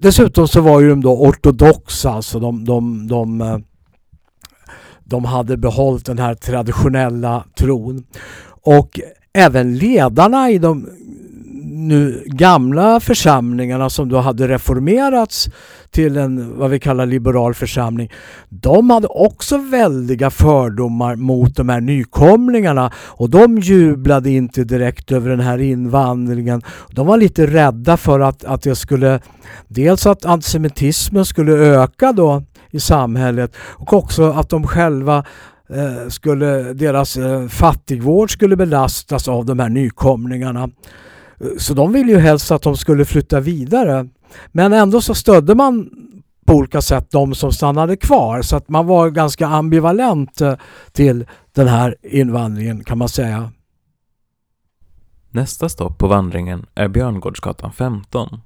dessutom 0.00 0.48
så 0.48 0.60
var 0.60 0.80
ju 0.80 0.88
de 0.88 1.00
då 1.00 1.12
ortodoxa, 1.12 2.10
alltså 2.10 2.40
de, 2.40 2.64
de, 2.64 3.08
de, 3.08 3.38
de 3.38 3.64
de 5.04 5.24
hade 5.24 5.56
behållit 5.56 6.06
den 6.06 6.18
här 6.18 6.34
traditionella 6.34 7.44
tron. 7.58 8.04
Och 8.64 9.00
även 9.32 9.76
ledarna 9.78 10.50
i 10.50 10.58
de 10.58 10.88
nu 11.72 12.24
gamla 12.26 13.00
församlingarna 13.00 13.90
som 13.90 14.08
då 14.08 14.18
hade 14.18 14.48
reformerats 14.48 15.48
till 15.90 16.16
en 16.16 16.58
vad 16.58 16.70
vi 16.70 16.80
kallar 16.80 17.06
liberal 17.06 17.54
församling. 17.54 18.10
De 18.48 18.90
hade 18.90 19.06
också 19.06 19.58
väldiga 19.58 20.30
fördomar 20.30 21.16
mot 21.16 21.56
de 21.56 21.68
här 21.68 21.80
nykomlingarna 21.80 22.92
och 22.96 23.30
de 23.30 23.58
jublade 23.58 24.30
inte 24.30 24.64
direkt 24.64 25.12
över 25.12 25.30
den 25.30 25.40
här 25.40 25.58
invandringen. 25.58 26.62
De 26.90 27.06
var 27.06 27.16
lite 27.16 27.46
rädda 27.46 27.96
för 27.96 28.20
att, 28.20 28.44
att 28.44 28.62
det 28.62 28.74
skulle 28.74 29.20
dels 29.68 30.06
att 30.06 30.24
antisemitismen 30.24 31.24
skulle 31.24 31.52
öka 31.52 32.12
då 32.12 32.42
i 32.70 32.80
samhället 32.80 33.56
och 33.56 33.92
också 33.92 34.30
att 34.30 34.48
de 34.48 34.66
själva 34.66 35.24
eh, 35.68 36.08
skulle, 36.08 36.72
deras 36.72 37.16
eh, 37.16 37.48
fattigvård 37.48 38.32
skulle 38.32 38.56
belastas 38.56 39.28
av 39.28 39.44
de 39.44 39.58
här 39.58 39.68
nykomlingarna. 39.68 40.70
Så 41.58 41.74
de 41.74 41.92
ville 41.92 42.12
ju 42.12 42.18
helst 42.18 42.50
att 42.50 42.62
de 42.62 42.76
skulle 42.76 43.04
flytta 43.04 43.40
vidare. 43.40 44.08
Men 44.52 44.72
ändå 44.72 45.00
så 45.00 45.14
stödde 45.14 45.54
man 45.54 45.90
på 46.46 46.54
olika 46.54 46.82
sätt 46.82 47.10
de 47.10 47.34
som 47.34 47.52
stannade 47.52 47.96
kvar 47.96 48.42
så 48.42 48.56
att 48.56 48.68
man 48.68 48.86
var 48.86 49.10
ganska 49.10 49.46
ambivalent 49.46 50.40
eh, 50.40 50.54
till 50.92 51.26
den 51.52 51.68
här 51.68 51.96
invandringen 52.02 52.84
kan 52.84 52.98
man 52.98 53.08
säga. 53.08 53.52
Nästa 55.30 55.68
stopp 55.68 55.98
på 55.98 56.06
vandringen 56.06 56.66
är 56.74 56.88
Björngårdsgatan 56.88 57.72
15 57.72 58.40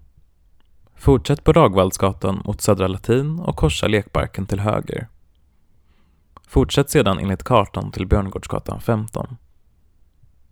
Fortsätt 0.99 1.45
på 1.45 1.53
Dagvallsgatan 1.53 2.43
mot 2.45 2.61
Södra 2.61 2.89
Latin 2.89 3.39
och 3.39 3.57
korsa 3.57 3.87
lekparken 3.87 4.47
till 4.47 4.61
höger. 4.61 5.09
Fortsätt 6.49 6.91
sedan 6.91 7.19
enligt 7.19 7.45
kartan 7.45 7.93
till 7.93 8.07
Björngårdsgatan 8.07 8.81
15. 8.81 9.37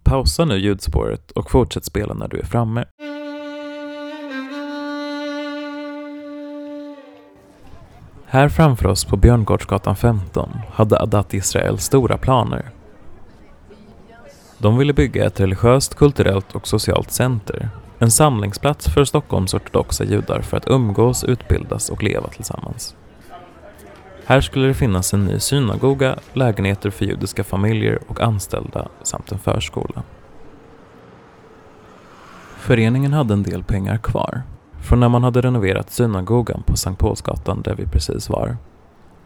Pausa 0.05 0.45
nu 0.45 0.59
ljudspåret 0.59 1.31
och 1.31 1.51
fortsätt 1.51 1.85
spela 1.85 2.14
när 2.14 2.29
du 2.29 2.38
är 2.38 2.45
framme. 2.45 2.85
Här 8.27 8.49
framför 8.49 8.87
oss 8.87 9.05
på 9.05 9.17
Björngårdsgatan 9.17 9.97
15 9.97 10.51
hade 10.73 11.01
Adat 11.01 11.35
Israel 11.35 11.79
stora 11.79 12.19
planer. 12.19 12.71
De 14.59 14.79
ville 14.79 14.93
bygga 14.93 15.27
ett 15.27 15.40
religiöst, 15.40 15.95
kulturellt 15.95 16.55
och 16.55 16.69
socialt 16.69 17.11
center 17.11 17.71
en 17.99 18.11
samlingsplats 18.11 18.88
för 18.88 19.05
Stockholms 19.05 19.55
ortodoxa 19.55 20.05
judar 20.05 20.40
för 20.40 20.57
att 20.57 20.69
umgås, 20.69 21.25
utbildas 21.25 21.90
och 21.90 22.03
leva 22.03 22.29
tillsammans. 22.29 22.97
Här 24.27 24.41
skulle 24.41 24.67
det 24.67 24.75
finnas 24.75 25.15
en 25.15 25.25
ny 25.25 25.39
synagoga, 25.39 26.19
lägenheter 26.33 26.91
för 26.91 27.05
judiska 27.05 27.45
familjer 27.45 27.99
och 28.07 28.21
anställda 28.21 28.89
samt 29.03 29.33
en 29.33 29.39
förskola. 29.39 30.03
Föreningen 32.59 33.13
hade 33.13 33.35
en 33.35 33.43
del 33.43 33.65
pengar 33.65 33.97
kvar 33.97 34.43
från 34.81 35.01
när 35.01 35.09
man 35.09 35.25
hade 35.25 35.41
renoverat 35.41 35.91
synagogan 35.91 36.63
på 36.67 36.77
Sankt 36.77 37.01
Paulsgatan 37.01 37.63
där 37.63 37.75
vi 37.75 37.87
precis 37.87 38.31
var. 38.31 38.57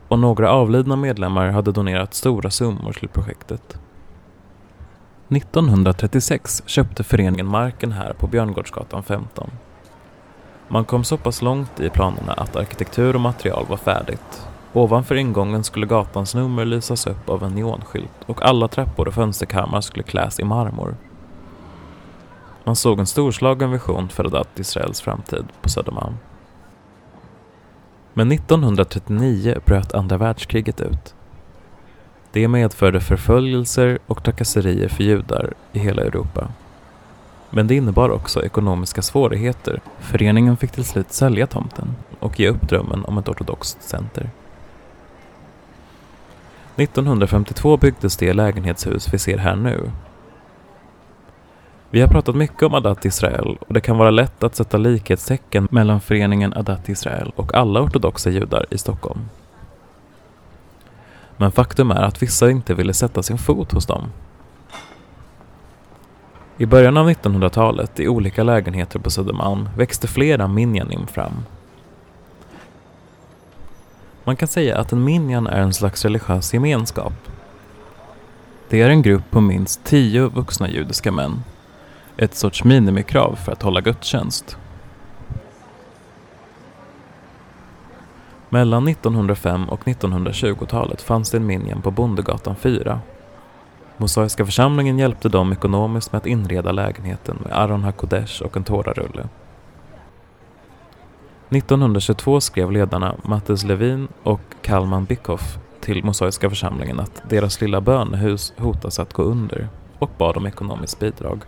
Och 0.08 0.18
några 0.18 0.50
avlidna 0.50 0.96
medlemmar 0.96 1.48
hade 1.48 1.72
donerat 1.72 2.14
stora 2.14 2.50
summor 2.50 2.92
till 2.92 3.08
projektet. 3.08 3.78
1936 5.28 6.62
köpte 6.66 7.04
föreningen 7.04 7.46
marken 7.46 7.92
här 7.92 8.12
på 8.12 8.26
Björngårdsgatan 8.26 9.02
15. 9.02 9.50
Man 10.68 10.84
kom 10.84 11.04
så 11.04 11.16
pass 11.16 11.42
långt 11.42 11.80
i 11.80 11.90
planerna 11.90 12.32
att 12.32 12.56
arkitektur 12.56 13.14
och 13.14 13.20
material 13.20 13.66
var 13.68 13.76
färdigt. 13.76 14.47
Ovanför 14.72 15.14
ingången 15.14 15.64
skulle 15.64 15.86
gatans 15.86 16.34
nummer 16.34 16.64
lysas 16.64 17.06
upp 17.06 17.28
av 17.28 17.44
en 17.44 17.54
neonskylt 17.54 18.24
och 18.26 18.42
alla 18.42 18.68
trappor 18.68 19.08
och 19.08 19.14
fönsterkammare 19.14 19.82
skulle 19.82 20.02
kläs 20.02 20.40
i 20.40 20.44
marmor. 20.44 20.96
Man 22.64 22.76
såg 22.76 22.98
en 22.98 23.06
storslagen 23.06 23.70
vision 23.70 24.08
för 24.08 24.24
Adat 24.24 24.58
Israels 24.58 25.00
framtid 25.00 25.44
på 25.62 25.68
Södermalm. 25.68 26.14
Men 28.14 28.32
1939 28.32 29.58
bröt 29.64 29.94
andra 29.94 30.16
världskriget 30.16 30.80
ut 30.80 31.14
det 32.32 32.48
medförde 32.48 33.00
förföljelser 33.00 33.98
och 34.06 34.24
trakasserier 34.24 34.88
för 34.88 35.04
judar 35.04 35.54
i 35.72 35.78
hela 35.78 36.02
Europa. 36.02 36.48
Men 37.50 37.66
det 37.66 37.74
innebar 37.74 38.10
också 38.10 38.44
ekonomiska 38.44 39.02
svårigheter. 39.02 39.80
Föreningen 39.98 40.56
fick 40.56 40.70
till 40.70 40.84
slut 40.84 41.12
sälja 41.12 41.46
tomten 41.46 41.96
och 42.20 42.40
ge 42.40 42.48
upp 42.48 42.68
drömmen 42.68 43.04
om 43.04 43.18
ett 43.18 43.28
ortodoxt 43.28 43.82
center. 43.82 44.30
1952 46.78 47.76
byggdes 47.76 48.16
det 48.16 48.32
lägenhetshus 48.32 49.14
vi 49.14 49.18
ser 49.18 49.38
här 49.38 49.56
nu. 49.56 49.90
Vi 51.90 52.00
har 52.00 52.08
pratat 52.08 52.34
mycket 52.34 52.62
om 52.62 52.74
Adat 52.74 53.04
Israel 53.04 53.58
och 53.60 53.74
det 53.74 53.80
kan 53.80 53.98
vara 53.98 54.10
lätt 54.10 54.42
att 54.42 54.56
sätta 54.56 54.76
likhetstecken 54.76 55.68
mellan 55.70 56.00
föreningen 56.00 56.54
Adat 56.54 56.88
Israel 56.88 57.32
och 57.36 57.54
alla 57.54 57.80
ortodoxa 57.80 58.30
judar 58.30 58.66
i 58.70 58.78
Stockholm. 58.78 59.20
Men 61.36 61.52
faktum 61.52 61.90
är 61.90 62.02
att 62.02 62.22
vissa 62.22 62.50
inte 62.50 62.74
ville 62.74 62.94
sätta 62.94 63.22
sin 63.22 63.38
fot 63.38 63.72
hos 63.72 63.86
dem. 63.86 64.12
I 66.58 66.66
början 66.66 66.96
av 66.96 67.10
1900-talet 67.10 68.00
i 68.00 68.08
olika 68.08 68.42
lägenheter 68.42 68.98
på 68.98 69.10
Södermalm 69.10 69.68
växte 69.76 70.06
flera 70.06 70.48
minjanim 70.48 71.06
fram. 71.06 71.32
Man 74.28 74.36
kan 74.36 74.48
säga 74.48 74.78
att 74.78 74.92
en 74.92 75.04
minjan 75.04 75.46
är 75.46 75.60
en 75.60 75.74
slags 75.74 76.04
religiös 76.04 76.54
gemenskap. 76.54 77.12
Det 78.68 78.80
är 78.80 78.90
en 78.90 79.02
grupp 79.02 79.30
på 79.30 79.40
minst 79.40 79.84
tio 79.84 80.28
vuxna 80.28 80.68
judiska 80.68 81.12
män. 81.12 81.42
Ett 82.16 82.34
sorts 82.34 82.64
minimikrav 82.64 83.34
för 83.34 83.52
att 83.52 83.62
hålla 83.62 83.80
gudstjänst. 83.80 84.56
Mellan 88.48 88.88
1905 88.88 89.68
och 89.68 89.84
1920-talet 89.84 91.02
fanns 91.02 91.30
det 91.30 91.36
en 91.36 91.46
minjan 91.46 91.82
på 91.82 91.90
Bondegatan 91.90 92.56
4. 92.56 93.00
Mosaiska 93.96 94.44
församlingen 94.44 94.98
hjälpte 94.98 95.28
dem 95.28 95.52
ekonomiskt 95.52 96.12
med 96.12 96.18
att 96.18 96.26
inreda 96.26 96.72
lägenheten 96.72 97.38
med 97.44 97.52
Aron 97.52 97.84
HaKodesh 97.84 98.42
och 98.42 98.56
en 98.56 98.64
tårarulle. 98.64 99.28
1922 101.50 102.40
skrev 102.40 102.72
ledarna 102.72 103.14
Mattes 103.22 103.64
Levin 103.64 104.08
och 104.22 104.40
Kalman 104.62 105.04
Bickhoff 105.04 105.58
till 105.80 106.04
Mosaiska 106.04 106.48
församlingen 106.50 107.00
att 107.00 107.22
deras 107.28 107.60
lilla 107.60 107.80
bönehus 107.80 108.52
hotas 108.56 108.98
att 108.98 109.12
gå 109.12 109.22
under 109.22 109.68
och 109.98 110.10
bad 110.18 110.36
om 110.36 110.46
ekonomiskt 110.46 110.98
bidrag. 110.98 111.42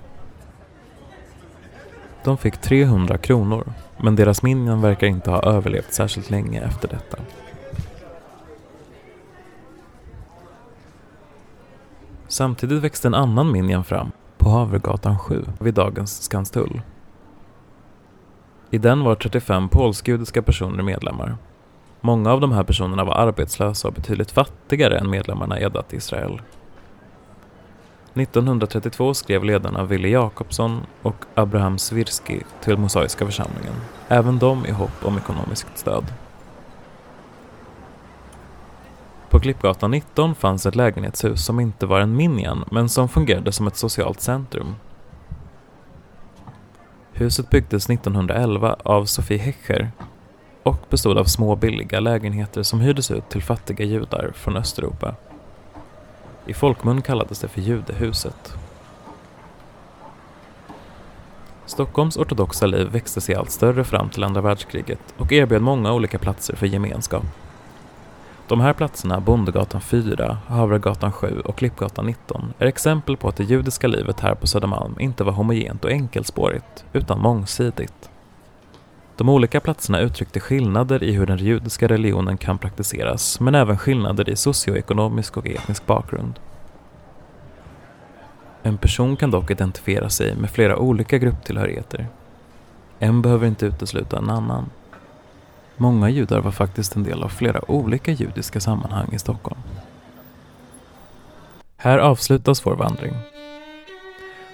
De 2.25 2.39
fick 2.39 2.57
300 2.57 3.19
kronor, 3.19 3.73
men 3.99 4.17
deras 4.17 4.43
minnen 4.43 4.81
verkar 4.81 5.07
inte 5.07 5.31
ha 5.31 5.43
överlevt 5.43 5.93
särskilt 5.93 6.31
länge 6.31 6.61
efter 6.61 6.89
detta. 6.89 7.19
Samtidigt 12.29 12.83
växte 12.83 13.09
en 13.09 13.15
annan 13.15 13.53
minjan 13.53 13.85
fram 13.85 14.11
på 14.39 14.49
Havregatan 14.49 15.19
7 15.19 15.45
vid 15.59 15.75
dagens 15.75 16.23
Skanstull. 16.23 16.81
I 18.71 18.79
den 18.79 19.05
var 19.05 19.15
35 19.15 19.69
polsk-judiska 19.69 20.43
personer 20.43 20.83
medlemmar. 20.83 21.37
Många 22.01 22.33
av 22.33 22.41
de 22.41 22.53
här 22.53 22.63
personerna 22.63 23.05
var 23.05 23.15
arbetslösa 23.15 23.89
och 23.89 23.95
betydligt 23.95 24.31
fattigare 24.31 24.99
än 24.99 25.11
medlemmarna 25.11 25.61
i 25.61 25.63
Edat 25.63 25.93
Israel. 25.93 26.43
1932 28.15 29.15
skrev 29.15 29.45
ledarna 29.45 29.85
Ville 29.85 30.09
Jakobsson 30.09 30.81
och 31.03 31.25
Abraham 31.35 31.79
Svirski 31.79 32.43
till 32.61 32.77
Mosaiska 32.77 33.27
församlingen, 33.27 33.75
även 34.09 34.39
de 34.39 34.67
i 34.67 34.71
hopp 34.71 35.05
om 35.05 35.19
ekonomiskt 35.19 35.79
stöd. 35.79 36.05
På 39.31 39.41
Klippgatan 39.41 39.91
19 39.91 40.35
fanns 40.35 40.67
ett 40.67 40.77
lägenhetshus 40.77 41.45
som 41.45 41.61
inte 41.61 41.87
var 41.87 42.01
en 42.01 42.17
minjan, 42.17 42.65
men 42.71 42.89
som 42.89 43.09
fungerade 43.09 43.53
som 43.53 43.67
ett 43.67 43.77
socialt 43.77 44.21
centrum. 44.21 44.75
Huset 47.13 47.51
byggdes 47.51 47.91
1911 47.91 48.77
av 48.83 49.05
Sophie 49.05 49.39
Hecher 49.39 49.91
och 50.63 50.87
bestod 50.91 51.19
av 51.19 51.25
små 51.25 51.57
billiga 51.57 52.01
lägenheter 52.01 52.63
som 52.63 52.81
hyrdes 52.81 53.11
ut 53.11 53.29
till 53.29 53.43
fattiga 53.43 53.85
judar 53.85 54.33
från 54.35 54.57
Östeuropa. 54.57 55.15
I 56.47 56.55
folkmun 56.55 57.03
kallades 57.03 57.41
det 57.41 57.49
för 57.49 57.61
Judehuset. 57.61 58.55
Stockholms 61.67 62.17
ortodoxa 62.17 62.67
liv 62.67 62.89
växte 62.89 63.21
sig 63.21 63.35
allt 63.35 63.51
större 63.51 63.85
fram 63.85 64.09
till 64.09 64.25
andra 64.25 64.41
världskriget 64.41 65.15
och 65.17 65.33
erbjöd 65.33 65.63
många 65.63 65.93
olika 65.93 66.19
platser 66.19 66.57
för 66.57 66.67
gemenskap. 66.67 67.25
De 68.51 68.61
här 68.61 68.73
platserna, 68.73 69.21
Bondegatan 69.21 69.81
4, 69.81 70.39
Havregatan 70.47 71.13
7 71.13 71.41
och 71.41 71.57
Klippgatan 71.57 72.07
19, 72.07 72.53
är 72.59 72.67
exempel 72.67 73.17
på 73.17 73.29
att 73.29 73.37
det 73.37 73.45
judiska 73.45 73.87
livet 73.87 74.21
här 74.21 74.35
på 74.35 74.47
Södermalm 74.47 75.01
inte 75.01 75.25
var 75.25 75.33
homogent 75.33 75.85
och 75.85 75.91
enkelspårigt, 75.91 76.85
utan 76.93 77.21
mångsidigt. 77.21 78.11
De 79.17 79.29
olika 79.29 79.61
platserna 79.61 80.01
uttryckte 80.01 80.41
skillnader 80.41 81.03
i 81.03 81.13
hur 81.13 81.27
den 81.27 81.39
judiska 81.39 81.89
religionen 81.89 82.39
kan 82.39 82.59
praktiseras, 82.59 83.41
men 83.41 83.55
även 83.55 83.79
skillnader 83.79 84.31
i 84.31 84.37
socioekonomisk 84.37 85.37
och 85.37 85.47
etnisk 85.47 85.87
bakgrund. 85.87 86.39
En 88.63 88.79
person 88.79 89.17
kan 89.17 89.31
dock 89.31 89.51
identifiera 89.51 90.09
sig 90.09 90.37
med 90.37 90.51
flera 90.51 90.77
olika 90.77 91.19
grupptillhörigheter. 91.19 92.09
En 92.99 93.23
behöver 93.23 93.47
inte 93.47 93.67
utesluta 93.67 94.19
en 94.19 94.31
annan. 94.31 94.71
Många 95.81 96.09
judar 96.09 96.41
var 96.41 96.51
faktiskt 96.51 96.97
en 96.97 97.03
del 97.03 97.23
av 97.23 97.29
flera 97.29 97.71
olika 97.71 98.13
judiska 98.13 98.61
sammanhang 98.61 99.09
i 99.13 99.19
Stockholm. 99.19 99.61
Här 101.77 101.99
avslutas 101.99 102.67
vår 102.67 102.77
vandring. 102.77 103.13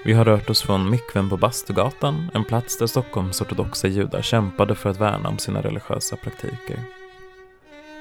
Vi 0.04 0.12
har 0.12 0.24
rört 0.24 0.50
oss 0.50 0.62
från 0.62 0.90
Mikven 0.90 1.30
på 1.30 1.36
Bastugatan, 1.36 2.30
en 2.34 2.44
plats 2.44 2.78
där 2.78 2.86
Stockholms 2.86 3.40
ortodoxa 3.40 3.88
judar 3.88 4.22
kämpade 4.22 4.74
för 4.74 4.90
att 4.90 5.00
värna 5.00 5.28
om 5.28 5.38
sina 5.38 5.62
religiösa 5.62 6.16
praktiker. 6.16 6.80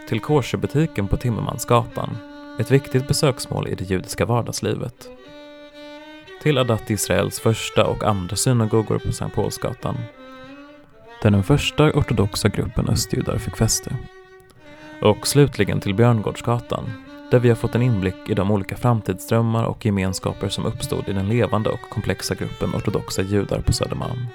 Till 0.10 0.20
korserbutiken 0.20 1.08
på 1.08 1.18
Timmermansgatan, 1.18 2.18
ett 2.60 2.72
viktigt 2.72 3.08
besöksmål 3.08 3.68
i 3.68 3.76
det 3.76 3.90
judiska 3.90 4.26
vardagslivet. 4.26 5.08
Till 6.42 6.58
Adat 6.58 6.90
Israels 6.90 7.40
första 7.40 7.86
och 7.86 8.04
andra 8.04 8.36
synagogor 8.36 9.00
på 9.00 9.12
Sankt 9.12 9.36
Paulsgatan 9.36 9.96
där 11.26 11.32
den 11.32 11.44
första 11.44 11.92
ortodoxa 11.92 12.50
gruppen 12.50 12.90
östjudar 12.90 13.38
fick 13.38 13.58
fäste. 13.58 13.96
Och 15.02 15.28
slutligen 15.28 15.80
till 15.80 15.96
Björngårdsgatan, 15.96 16.92
där 17.32 17.40
vi 17.40 17.50
har 17.50 17.56
fått 17.56 17.76
en 17.76 17.82
inblick 17.82 18.30
i 18.30 18.34
de 18.34 18.52
olika 18.52 18.76
framtidsdrömmar 18.76 19.64
och 19.64 19.86
gemenskaper 19.86 20.50
som 20.50 20.66
uppstod 20.66 21.10
i 21.10 21.14
den 21.14 21.30
levande 21.30 21.70
och 21.70 21.90
komplexa 21.90 22.36
gruppen 22.36 22.76
ortodoxa 22.76 23.22
judar 23.22 23.60
på 23.60 23.74
Södermalm. 23.74 24.28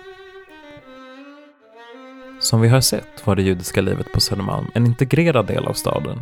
Som 2.41 2.61
vi 2.61 2.69
har 2.69 2.81
sett 2.81 3.27
var 3.27 3.37
det 3.37 3.43
judiska 3.43 3.81
livet 3.81 4.13
på 4.13 4.21
Södermalm 4.21 4.67
en 4.75 4.87
integrerad 4.87 5.47
del 5.47 5.67
av 5.67 5.73
staden. 5.73 6.19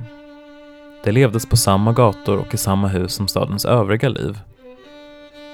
Det 1.04 1.12
levdes 1.12 1.46
på 1.46 1.56
samma 1.56 1.92
gator 1.92 2.36
och 2.38 2.54
i 2.54 2.56
samma 2.56 2.88
hus 2.88 3.12
som 3.12 3.28
stadens 3.28 3.64
övriga 3.64 4.08
liv. 4.08 4.38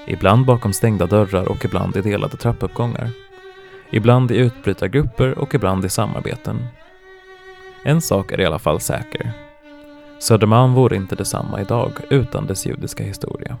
Ibland 0.07 0.45
bakom 0.45 0.73
stängda 0.73 1.05
dörrar 1.05 1.45
och 1.45 1.65
ibland 1.65 1.97
i 1.97 2.01
delade 2.01 2.37
trappuppgångar. 2.37 3.24
Ibland 3.95 4.31
i 4.31 4.37
utbrytargrupper 4.37 5.39
och 5.39 5.55
ibland 5.55 5.85
i 5.85 5.89
samarbeten. 5.89 6.67
En 7.83 8.01
sak 8.01 8.31
är 8.31 8.41
i 8.41 8.45
alla 8.45 8.59
fall 8.59 8.79
säker. 8.79 9.31
Södermalm 10.19 10.73
vore 10.73 10.95
inte 10.95 11.15
detsamma 11.15 11.61
idag 11.61 11.91
utan 12.09 12.45
dess 12.45 12.65
judiska 12.65 13.03
historia. 13.03 13.57